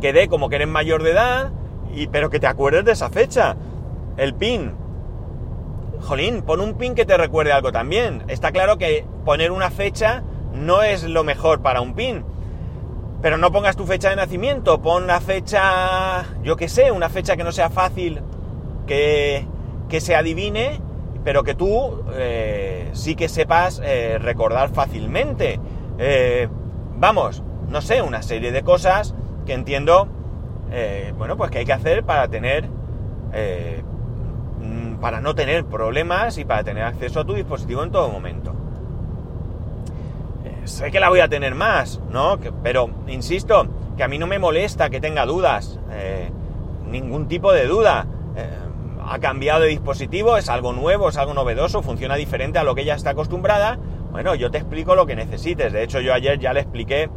que 0.00 0.12
dé 0.12 0.28
como 0.28 0.48
que 0.48 0.56
eres 0.56 0.68
mayor 0.68 1.02
de 1.02 1.10
edad, 1.10 1.52
y, 1.94 2.06
pero 2.06 2.30
que 2.30 2.40
te 2.40 2.46
acuerdes 2.46 2.84
de 2.84 2.92
esa 2.92 3.10
fecha. 3.10 3.56
El 4.16 4.34
pin. 4.34 4.72
Jolín, 6.00 6.42
pon 6.42 6.60
un 6.60 6.74
pin 6.74 6.94
que 6.94 7.04
te 7.04 7.16
recuerde 7.16 7.52
algo 7.52 7.72
también. 7.72 8.24
Está 8.28 8.52
claro 8.52 8.78
que 8.78 9.04
poner 9.24 9.52
una 9.52 9.70
fecha 9.70 10.22
no 10.54 10.82
es 10.82 11.04
lo 11.04 11.24
mejor 11.24 11.60
para 11.60 11.80
un 11.80 11.94
pin. 11.94 12.24
Pero 13.20 13.36
no 13.36 13.50
pongas 13.50 13.76
tu 13.76 13.84
fecha 13.84 14.10
de 14.10 14.16
nacimiento, 14.16 14.80
pon 14.80 15.06
la 15.06 15.20
fecha, 15.20 16.24
yo 16.42 16.56
qué 16.56 16.68
sé, 16.68 16.92
una 16.92 17.08
fecha 17.08 17.36
que 17.36 17.42
no 17.42 17.50
sea 17.50 17.68
fácil 17.68 18.20
que, 18.86 19.44
que 19.88 20.00
se 20.00 20.14
adivine, 20.14 20.80
pero 21.24 21.42
que 21.42 21.54
tú 21.54 22.04
eh, 22.14 22.90
sí 22.92 23.16
que 23.16 23.28
sepas 23.28 23.82
eh, 23.84 24.18
recordar 24.20 24.70
fácilmente. 24.70 25.58
Eh, 25.98 26.48
vamos, 26.96 27.42
no 27.68 27.80
sé, 27.82 28.02
una 28.02 28.22
serie 28.22 28.52
de 28.52 28.62
cosas 28.62 29.14
que 29.46 29.52
entiendo, 29.52 30.08
bueno, 31.16 31.36
pues 31.36 31.50
que 31.50 31.58
hay 31.58 31.64
que 31.64 31.72
hacer 31.72 32.04
para 32.04 32.28
tener 32.28 32.68
para 35.00 35.20
no 35.20 35.34
tener 35.34 35.64
problemas 35.64 36.38
y 36.38 36.44
para 36.44 36.64
tener 36.64 36.82
acceso 36.82 37.20
a 37.20 37.24
tu 37.24 37.34
dispositivo 37.34 37.82
en 37.82 37.90
todo 37.90 38.08
momento. 38.08 38.54
Sé 40.68 40.90
que 40.90 41.00
la 41.00 41.08
voy 41.08 41.20
a 41.20 41.28
tener 41.28 41.54
más, 41.54 42.00
¿no? 42.10 42.38
pero, 42.62 42.90
insisto, 43.06 43.66
que 43.96 44.02
a 44.02 44.08
mí 44.08 44.18
no 44.18 44.26
me 44.26 44.38
molesta 44.38 44.90
que 44.90 45.00
tenga 45.00 45.24
dudas, 45.24 45.80
eh, 45.90 46.30
ningún 46.90 47.26
tipo 47.26 47.52
de 47.52 47.66
duda. 47.66 48.06
Eh, 48.36 48.48
ha 49.10 49.18
cambiado 49.18 49.62
de 49.62 49.68
dispositivo, 49.68 50.36
es 50.36 50.50
algo 50.50 50.74
nuevo, 50.74 51.08
es 51.08 51.16
algo 51.16 51.32
novedoso, 51.32 51.82
funciona 51.82 52.16
diferente 52.16 52.58
a 52.58 52.64
lo 52.64 52.74
que 52.74 52.82
ella 52.82 52.94
está 52.94 53.10
acostumbrada. 53.10 53.78
Bueno, 54.12 54.34
yo 54.34 54.50
te 54.50 54.58
explico 54.58 54.94
lo 54.94 55.06
que 55.06 55.16
necesites. 55.16 55.72
De 55.72 55.82
hecho, 55.82 56.00
yo 56.00 56.12
ayer 56.12 56.38
ya 56.38 56.52
le 56.52 56.60
expliqué, 56.60 57.08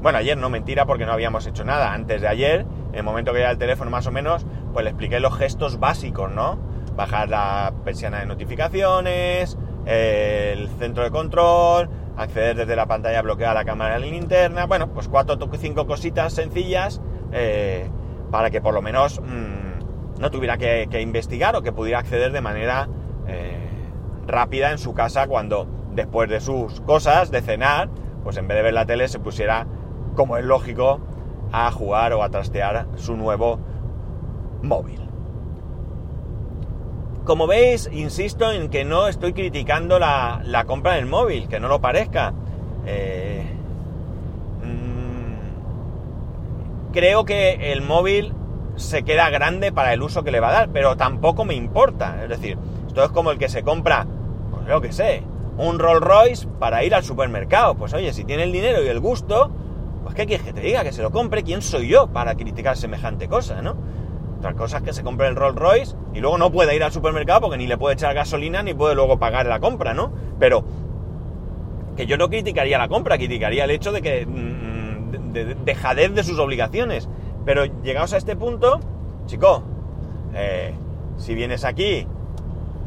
bueno, 0.00 0.18
ayer 0.18 0.38
no 0.38 0.48
mentira 0.48 0.86
porque 0.86 1.04
no 1.04 1.12
habíamos 1.12 1.46
hecho 1.46 1.64
nada. 1.64 1.92
Antes 1.92 2.22
de 2.22 2.28
ayer, 2.28 2.64
en 2.92 2.94
el 2.94 3.02
momento 3.02 3.34
que 3.34 3.40
era 3.40 3.50
el 3.50 3.58
teléfono 3.58 3.90
más 3.90 4.06
o 4.06 4.10
menos, 4.10 4.46
pues 4.72 4.84
le 4.84 4.90
expliqué 4.90 5.20
los 5.20 5.36
gestos 5.36 5.78
básicos, 5.78 6.30
¿no? 6.30 6.58
bajar 6.98 7.28
la 7.28 7.72
persiana 7.84 8.18
de 8.18 8.26
notificaciones, 8.26 9.56
el 9.86 10.68
centro 10.80 11.04
de 11.04 11.10
control, 11.10 11.88
acceder 12.18 12.56
desde 12.56 12.76
la 12.76 12.86
pantalla 12.86 13.22
bloqueada 13.22 13.52
a 13.52 13.54
la 13.54 13.64
cámara 13.64 13.98
linterna, 13.98 14.66
bueno, 14.66 14.88
pues 14.88 15.08
cuatro 15.08 15.38
o 15.40 15.56
cinco 15.56 15.86
cositas 15.86 16.32
sencillas 16.32 17.00
eh, 17.32 17.88
para 18.30 18.50
que 18.50 18.60
por 18.60 18.74
lo 18.74 18.82
menos 18.82 19.20
mm, 19.20 20.20
no 20.20 20.30
tuviera 20.30 20.58
que, 20.58 21.00
investigar 21.00 21.54
o 21.56 21.62
que 21.62 21.72
pudiera 21.72 22.00
acceder 22.00 22.32
de 22.32 22.40
manera 22.40 22.88
eh, 23.28 23.68
rápida 24.26 24.72
en 24.72 24.78
su 24.78 24.94
casa 24.94 25.28
cuando 25.28 25.66
después 25.92 26.28
de 26.28 26.40
sus 26.40 26.80
cosas, 26.80 27.30
de 27.30 27.40
cenar, 27.40 27.88
pues 28.24 28.36
en 28.36 28.48
vez 28.48 28.56
de 28.56 28.62
ver 28.64 28.74
la 28.74 28.84
tele 28.84 29.08
se 29.08 29.20
pusiera, 29.20 29.66
como 30.14 30.36
es 30.36 30.44
lógico, 30.44 31.00
a 31.52 31.70
jugar 31.70 32.12
o 32.12 32.22
a 32.22 32.28
trastear 32.28 32.86
su 32.96 33.16
nuevo 33.16 33.60
móvil. 34.62 35.07
Como 37.28 37.46
veis, 37.46 37.90
insisto 37.92 38.50
en 38.50 38.70
que 38.70 38.86
no 38.86 39.06
estoy 39.06 39.34
criticando 39.34 39.98
la, 39.98 40.64
compra 40.66 40.94
del 40.94 41.04
móvil, 41.04 41.46
que 41.46 41.60
no 41.60 41.68
lo 41.68 41.78
parezca. 41.78 42.32
Eh, 42.86 43.44
mm, 44.64 45.32
creo 46.90 47.26
que 47.26 47.70
el 47.70 47.82
móvil 47.82 48.32
se 48.76 49.02
queda 49.02 49.28
grande 49.28 49.72
para 49.72 49.92
el 49.92 50.00
uso 50.00 50.24
que 50.24 50.30
le 50.30 50.40
va 50.40 50.48
a 50.48 50.52
dar, 50.52 50.70
pero 50.70 50.96
tampoco 50.96 51.44
me 51.44 51.52
importa. 51.54 52.22
Es 52.22 52.30
decir, 52.30 52.56
esto 52.86 53.04
es 53.04 53.10
como 53.10 53.30
el 53.30 53.36
que 53.36 53.50
se 53.50 53.62
compra, 53.62 54.06
pues 54.50 54.66
lo 54.66 54.80
que 54.80 54.90
sé, 54.92 55.22
un 55.58 55.78
Rolls 55.78 56.00
Royce 56.00 56.48
para 56.58 56.82
ir 56.82 56.94
al 56.94 57.04
supermercado. 57.04 57.74
Pues 57.74 57.92
oye, 57.92 58.14
si 58.14 58.24
tiene 58.24 58.44
el 58.44 58.52
dinero 58.52 58.82
y 58.82 58.88
el 58.88 59.00
gusto, 59.00 59.50
pues 60.02 60.14
¿qué 60.14 60.24
quieres 60.24 60.46
que 60.46 60.54
te 60.54 60.62
diga? 60.62 60.82
Que 60.82 60.92
se 60.92 61.02
lo 61.02 61.10
compre. 61.10 61.42
¿Quién 61.42 61.60
soy 61.60 61.88
yo 61.88 62.06
para 62.06 62.36
criticar 62.36 62.78
semejante 62.78 63.28
cosa, 63.28 63.60
no? 63.60 63.76
Otra 64.38 64.54
cosa 64.54 64.78
es 64.78 64.82
que 64.84 64.92
se 64.92 65.02
compre 65.02 65.26
el 65.26 65.34
Rolls 65.34 65.56
Royce 65.56 65.96
y 66.14 66.20
luego 66.20 66.38
no 66.38 66.52
puede 66.52 66.76
ir 66.76 66.84
al 66.84 66.92
supermercado 66.92 67.40
porque 67.42 67.56
ni 67.58 67.66
le 67.66 67.76
puede 67.76 67.94
echar 67.94 68.14
gasolina 68.14 68.62
ni 68.62 68.72
puede 68.72 68.94
luego 68.94 69.18
pagar 69.18 69.46
la 69.46 69.58
compra, 69.58 69.94
¿no? 69.94 70.12
Pero 70.38 70.64
que 71.96 72.06
yo 72.06 72.16
no 72.16 72.28
criticaría 72.28 72.78
la 72.78 72.86
compra, 72.86 73.18
criticaría 73.18 73.64
el 73.64 73.72
hecho 73.72 73.90
de 73.90 74.00
que 74.00 74.24
mm, 74.24 75.32
de, 75.32 75.56
dejadez 75.64 76.14
de 76.14 76.22
sus 76.22 76.38
obligaciones. 76.38 77.08
Pero 77.44 77.64
llegados 77.82 78.12
a 78.12 78.16
este 78.16 78.36
punto, 78.36 78.78
chico, 79.26 79.64
eh, 80.34 80.72
si 81.16 81.34
vienes 81.34 81.64
aquí 81.64 82.06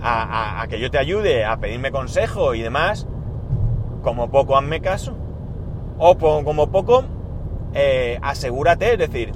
a, 0.01 0.65
que 0.69 0.79
yo 0.79 0.89
te 0.89 0.97
ayude, 0.99 1.43
a 1.43 1.57
pedirme 1.57 1.91
consejo 1.91 2.55
y 2.55 2.61
demás, 2.61 3.07
como 4.03 4.31
poco 4.31 4.57
hazme 4.57 4.79
caso. 4.79 5.15
O 5.97 6.17
como 6.17 6.71
poco, 6.71 7.03
eh, 7.73 8.17
asegúrate, 8.21 8.93
es 8.93 8.99
decir, 8.99 9.33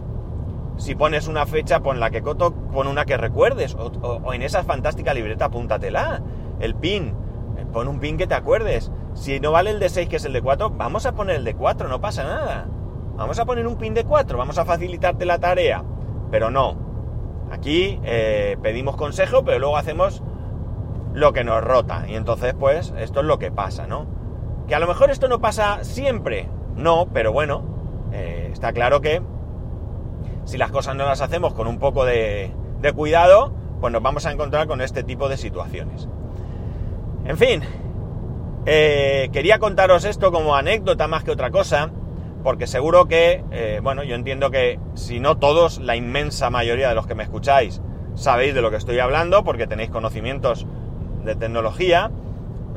si 0.78 0.96
pones 0.96 1.28
una 1.28 1.46
fecha, 1.46 1.82
pon 1.82 2.00
la 2.00 2.10
que 2.10 2.22
coto, 2.22 2.54
pon 2.54 2.88
una 2.88 3.06
que 3.06 3.18
recuerdes. 3.18 3.76
O, 3.76 4.34
en 4.34 4.42
esa 4.42 4.64
fantástica 4.64 5.14
libreta, 5.14 5.46
apúntatela. 5.46 6.22
El 6.60 6.76
pin. 6.76 7.14
Eh, 7.58 7.66
pon 7.72 7.88
un 7.88 8.00
pin 8.00 8.18
que 8.18 8.28
te 8.28 8.36
acuerdes. 8.36 8.92
Si 9.14 9.40
no 9.40 9.52
vale 9.52 9.70
el 9.70 9.80
de 9.80 9.90
6, 9.90 10.10
que 10.10 10.18
es 10.18 10.26
el 10.26 10.34
de 10.34 10.42
4, 10.42 10.72
vamos 10.72 11.06
a 11.06 11.14
poner 11.14 11.38
el 11.38 11.44
de 11.46 11.56
4, 11.56 11.88
no 11.88 12.02
pasa 12.02 12.24
nada. 12.24 12.68
Vamos 13.16 13.40
a 13.40 13.46
poner 13.46 13.66
un 13.66 13.78
pin 13.78 13.94
de 13.94 14.04
4, 14.04 14.38
vamos 14.38 14.58
a 14.58 14.66
facilitarte 14.66 15.26
la 15.26 15.40
tarea. 15.40 15.84
Pero 16.32 16.52
no. 16.52 16.78
Aquí 17.52 18.00
eh, 18.04 18.58
pedimos 18.62 18.98
consejo, 18.98 19.46
pero 19.46 19.60
luego 19.60 19.78
hacemos 19.78 20.22
lo 21.14 21.32
que 21.32 21.46
nos 21.46 21.64
rota. 21.64 22.06
Y 22.10 22.16
entonces, 22.16 22.54
pues, 22.54 22.94
esto 22.98 23.22
es 23.22 23.26
lo 23.26 23.40
que 23.40 23.52
pasa, 23.52 23.88
¿no? 23.88 24.08
Que 24.68 24.76
a 24.76 24.80
lo 24.80 24.88
mejor 24.88 25.12
esto 25.12 25.30
no 25.30 25.40
pasa 25.40 25.84
siempre. 25.84 26.50
No, 26.76 27.08
pero 27.14 27.32
bueno, 27.32 27.64
eh, 28.12 28.50
está 28.52 28.74
claro 28.74 29.00
que 29.00 29.22
si 30.46 30.58
las 30.58 30.72
cosas 30.72 30.96
no 30.96 31.06
las 31.06 31.22
hacemos 31.22 31.54
con 31.54 31.68
un 31.68 31.80
poco 31.80 32.06
de, 32.06 32.52
cuidado, 32.96 33.52
pues 33.82 33.92
nos 33.92 34.02
vamos 34.02 34.28
a 34.28 34.32
encontrar 34.32 34.68
con 34.68 34.80
este 34.80 35.04
tipo 35.04 35.28
de 35.28 35.38
situaciones. 35.38 36.08
En 37.26 37.36
fin, 37.36 37.64
eh, 38.68 39.30
quería 39.34 39.58
contaros 39.58 40.06
esto 40.06 40.32
como 40.32 40.56
anécdota 40.56 41.08
más 41.08 41.24
que 41.24 41.32
otra 41.32 41.50
cosa, 41.50 41.90
porque 42.44 42.68
seguro 42.68 43.08
que, 43.08 43.44
eh, 43.50 43.80
bueno, 43.82 44.04
yo 44.04 44.14
entiendo 44.14 44.52
que 44.52 44.80
si 44.94 45.20
no 45.20 45.38
todos, 45.38 45.80
la 45.80 45.96
inmensa 45.96 46.52
mayoría 46.52 46.90
de 46.90 46.96
los 46.96 47.08
que 47.08 47.16
me 47.16 47.24
escucháis 47.24 47.82
sabéis 48.14 48.54
de 48.54 48.62
lo 48.62 48.70
que 48.70 48.78
estoy 48.78 49.00
hablando, 49.00 49.44
porque 49.44 49.66
tenéis 49.66 49.90
conocimientos 49.90 50.68
de 51.26 51.36
tecnología 51.36 52.12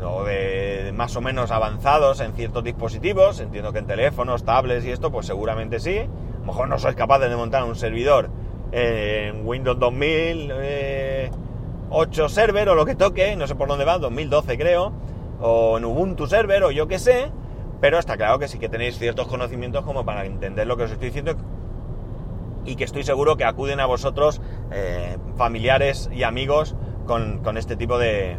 o 0.02 0.24
de 0.24 0.92
más 0.96 1.14
o 1.16 1.20
menos 1.20 1.50
avanzados 1.50 2.20
en 2.20 2.32
ciertos 2.32 2.64
dispositivos, 2.64 3.40
entiendo 3.40 3.72
que 3.72 3.80
en 3.80 3.86
teléfonos, 3.86 4.44
tablets 4.44 4.86
y 4.86 4.90
esto, 4.90 5.12
pues 5.12 5.26
seguramente 5.26 5.80
sí 5.80 6.08
mejor 6.48 6.68
no 6.68 6.78
sois 6.78 6.96
capaces 6.96 7.28
de 7.28 7.36
montar 7.36 7.62
un 7.64 7.76
servidor 7.76 8.30
en 8.72 9.46
Windows 9.46 9.78
2008 9.78 10.60
eh, 10.62 11.30
server 12.28 12.70
o 12.70 12.74
lo 12.74 12.86
que 12.86 12.94
toque, 12.94 13.36
no 13.36 13.46
sé 13.46 13.54
por 13.54 13.68
dónde 13.68 13.84
va, 13.84 13.98
2012 13.98 14.56
creo, 14.56 14.92
o 15.40 15.76
en 15.78 15.84
Ubuntu 15.84 16.26
server 16.26 16.64
o 16.64 16.70
yo 16.70 16.88
qué 16.88 16.98
sé, 16.98 17.30
pero 17.80 17.98
está 17.98 18.16
claro 18.16 18.38
que 18.38 18.48
sí 18.48 18.58
que 18.58 18.68
tenéis 18.70 18.98
ciertos 18.98 19.28
conocimientos 19.28 19.84
como 19.84 20.04
para 20.04 20.24
entender 20.24 20.66
lo 20.66 20.76
que 20.76 20.84
os 20.84 20.90
estoy 20.90 21.08
diciendo 21.08 21.34
y 22.64 22.76
que 22.76 22.84
estoy 22.84 23.04
seguro 23.04 23.36
que 23.36 23.44
acuden 23.44 23.78
a 23.80 23.86
vosotros 23.86 24.40
eh, 24.70 25.18
familiares 25.36 26.08
y 26.12 26.22
amigos 26.22 26.76
con, 27.06 27.56
este 27.56 27.76
tipo 27.76 27.98
de, 27.98 28.38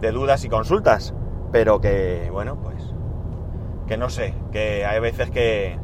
de 0.00 0.12
dudas 0.12 0.44
y 0.44 0.48
consultas, 0.48 1.14
pero 1.52 1.80
que, 1.80 2.28
bueno, 2.32 2.60
pues, 2.62 2.94
que 3.86 3.96
no 3.96 4.08
sé, 4.08 4.34
que 4.52 4.84
hay 4.84 5.00
veces 5.00 5.30
que, 5.30 5.78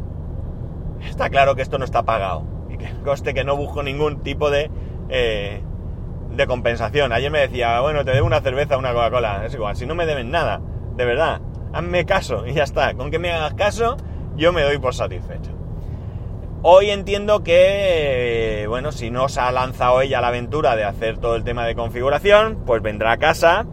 está 1.08 1.30
claro 1.30 1.54
que 1.54 1.62
esto 1.62 1.78
no 1.78 1.84
está 1.84 2.02
pagado 2.02 2.44
y 2.68 2.76
que 2.76 2.90
coste 3.04 3.34
que 3.34 3.44
no 3.44 3.56
busco 3.56 3.82
ningún 3.82 4.22
tipo 4.22 4.50
de, 4.50 4.70
eh, 5.08 5.62
de 6.30 6.46
compensación. 6.46 7.12
Ayer 7.12 7.30
me 7.30 7.40
decía, 7.40 7.80
bueno, 7.80 8.04
te 8.04 8.12
debo 8.12 8.26
una 8.26 8.40
cerveza, 8.40 8.76
una 8.76 8.92
Coca-Cola. 8.92 9.46
Es 9.46 9.54
igual, 9.54 9.76
si 9.76 9.86
no 9.86 9.94
me 9.94 10.06
deben 10.06 10.30
nada, 10.30 10.60
de 10.96 11.04
verdad, 11.04 11.40
hazme 11.72 12.04
caso 12.04 12.46
y 12.46 12.54
ya 12.54 12.64
está. 12.64 12.94
Con 12.94 13.10
que 13.10 13.18
me 13.18 13.32
hagas 13.32 13.54
caso, 13.54 13.96
yo 14.36 14.52
me 14.52 14.62
doy 14.62 14.78
por 14.78 14.94
satisfecho. 14.94 15.52
Hoy 16.62 16.88
entiendo 16.90 17.42
que, 17.42 18.64
bueno, 18.68 18.90
si 18.90 19.10
no 19.10 19.28
se 19.28 19.40
ha 19.40 19.52
lanzado 19.52 20.00
ella 20.00 20.22
la 20.22 20.28
aventura 20.28 20.76
de 20.76 20.84
hacer 20.84 21.18
todo 21.18 21.36
el 21.36 21.44
tema 21.44 21.66
de 21.66 21.74
configuración, 21.74 22.62
pues 22.64 22.80
vendrá 22.80 23.12
a 23.12 23.16
casa 23.18 23.66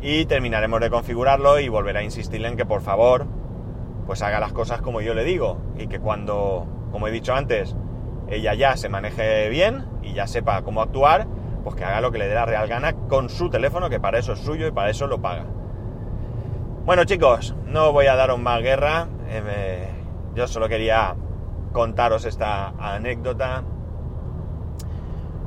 y 0.00 0.24
terminaremos 0.24 0.80
de 0.80 0.88
configurarlo 0.88 1.60
y 1.60 1.68
volverá 1.68 2.00
a 2.00 2.04
insistirle 2.04 2.48
en 2.48 2.56
que 2.56 2.64
por 2.64 2.80
favor 2.80 3.26
pues 4.06 4.22
haga 4.22 4.40
las 4.40 4.52
cosas 4.52 4.80
como 4.80 5.00
yo 5.00 5.14
le 5.14 5.24
digo 5.24 5.58
y 5.76 5.88
que 5.88 5.98
cuando, 5.98 6.66
como 6.92 7.08
he 7.08 7.10
dicho 7.10 7.34
antes, 7.34 7.74
ella 8.28 8.54
ya 8.54 8.76
se 8.76 8.88
maneje 8.88 9.48
bien 9.48 9.84
y 10.02 10.12
ya 10.14 10.26
sepa 10.26 10.62
cómo 10.62 10.80
actuar, 10.82 11.26
pues 11.64 11.76
que 11.76 11.84
haga 11.84 12.00
lo 12.00 12.12
que 12.12 12.18
le 12.18 12.28
dé 12.28 12.34
la 12.34 12.46
real 12.46 12.68
gana 12.68 12.92
con 13.08 13.28
su 13.28 13.50
teléfono, 13.50 13.90
que 13.90 14.00
para 14.00 14.18
eso 14.18 14.32
es 14.32 14.38
suyo 14.38 14.66
y 14.66 14.70
para 14.70 14.90
eso 14.90 15.06
lo 15.06 15.20
paga. 15.20 15.44
Bueno 16.84 17.04
chicos, 17.04 17.54
no 17.66 17.92
voy 17.92 18.06
a 18.06 18.14
daros 18.14 18.38
más 18.38 18.62
guerra, 18.62 19.08
eh, 19.28 19.88
yo 20.34 20.46
solo 20.46 20.68
quería 20.68 21.16
contaros 21.72 22.24
esta 22.24 22.68
anécdota. 22.78 23.64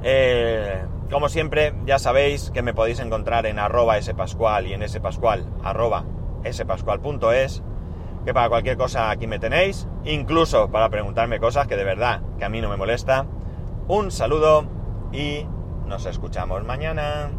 Eh, 0.04 0.84
como 1.10 1.30
siempre, 1.30 1.74
ya 1.86 1.98
sabéis 1.98 2.52
que 2.52 2.62
me 2.62 2.74
podéis 2.74 3.00
encontrar 3.00 3.46
en 3.46 3.58
arroba 3.58 4.00
spascual 4.02 4.68
y 4.68 4.74
en 4.74 4.88
spascual 4.88 5.46
arroba 5.64 6.06
spascual.es 6.46 7.64
que 8.26 8.34
para 8.34 8.50
cualquier 8.50 8.78
cosa 8.78 9.10
aquí 9.10 9.28
me 9.28 9.40
tenéis, 9.40 9.88
incluso 10.04 10.70
para 10.70 10.90
preguntarme 10.90 11.40
cosas 11.40 11.68
que 11.68 11.76
de 11.76 11.84
verdad 11.84 12.22
que 12.38 12.46
a 12.46 12.50
mí 12.50 12.62
no 12.62 12.70
me 12.70 12.78
molesta. 12.78 13.26
Un 13.88 14.12
saludo 14.12 14.66
y 15.12 15.46
nos 15.88 16.06
escuchamos 16.06 16.64
mañana. 16.64 17.32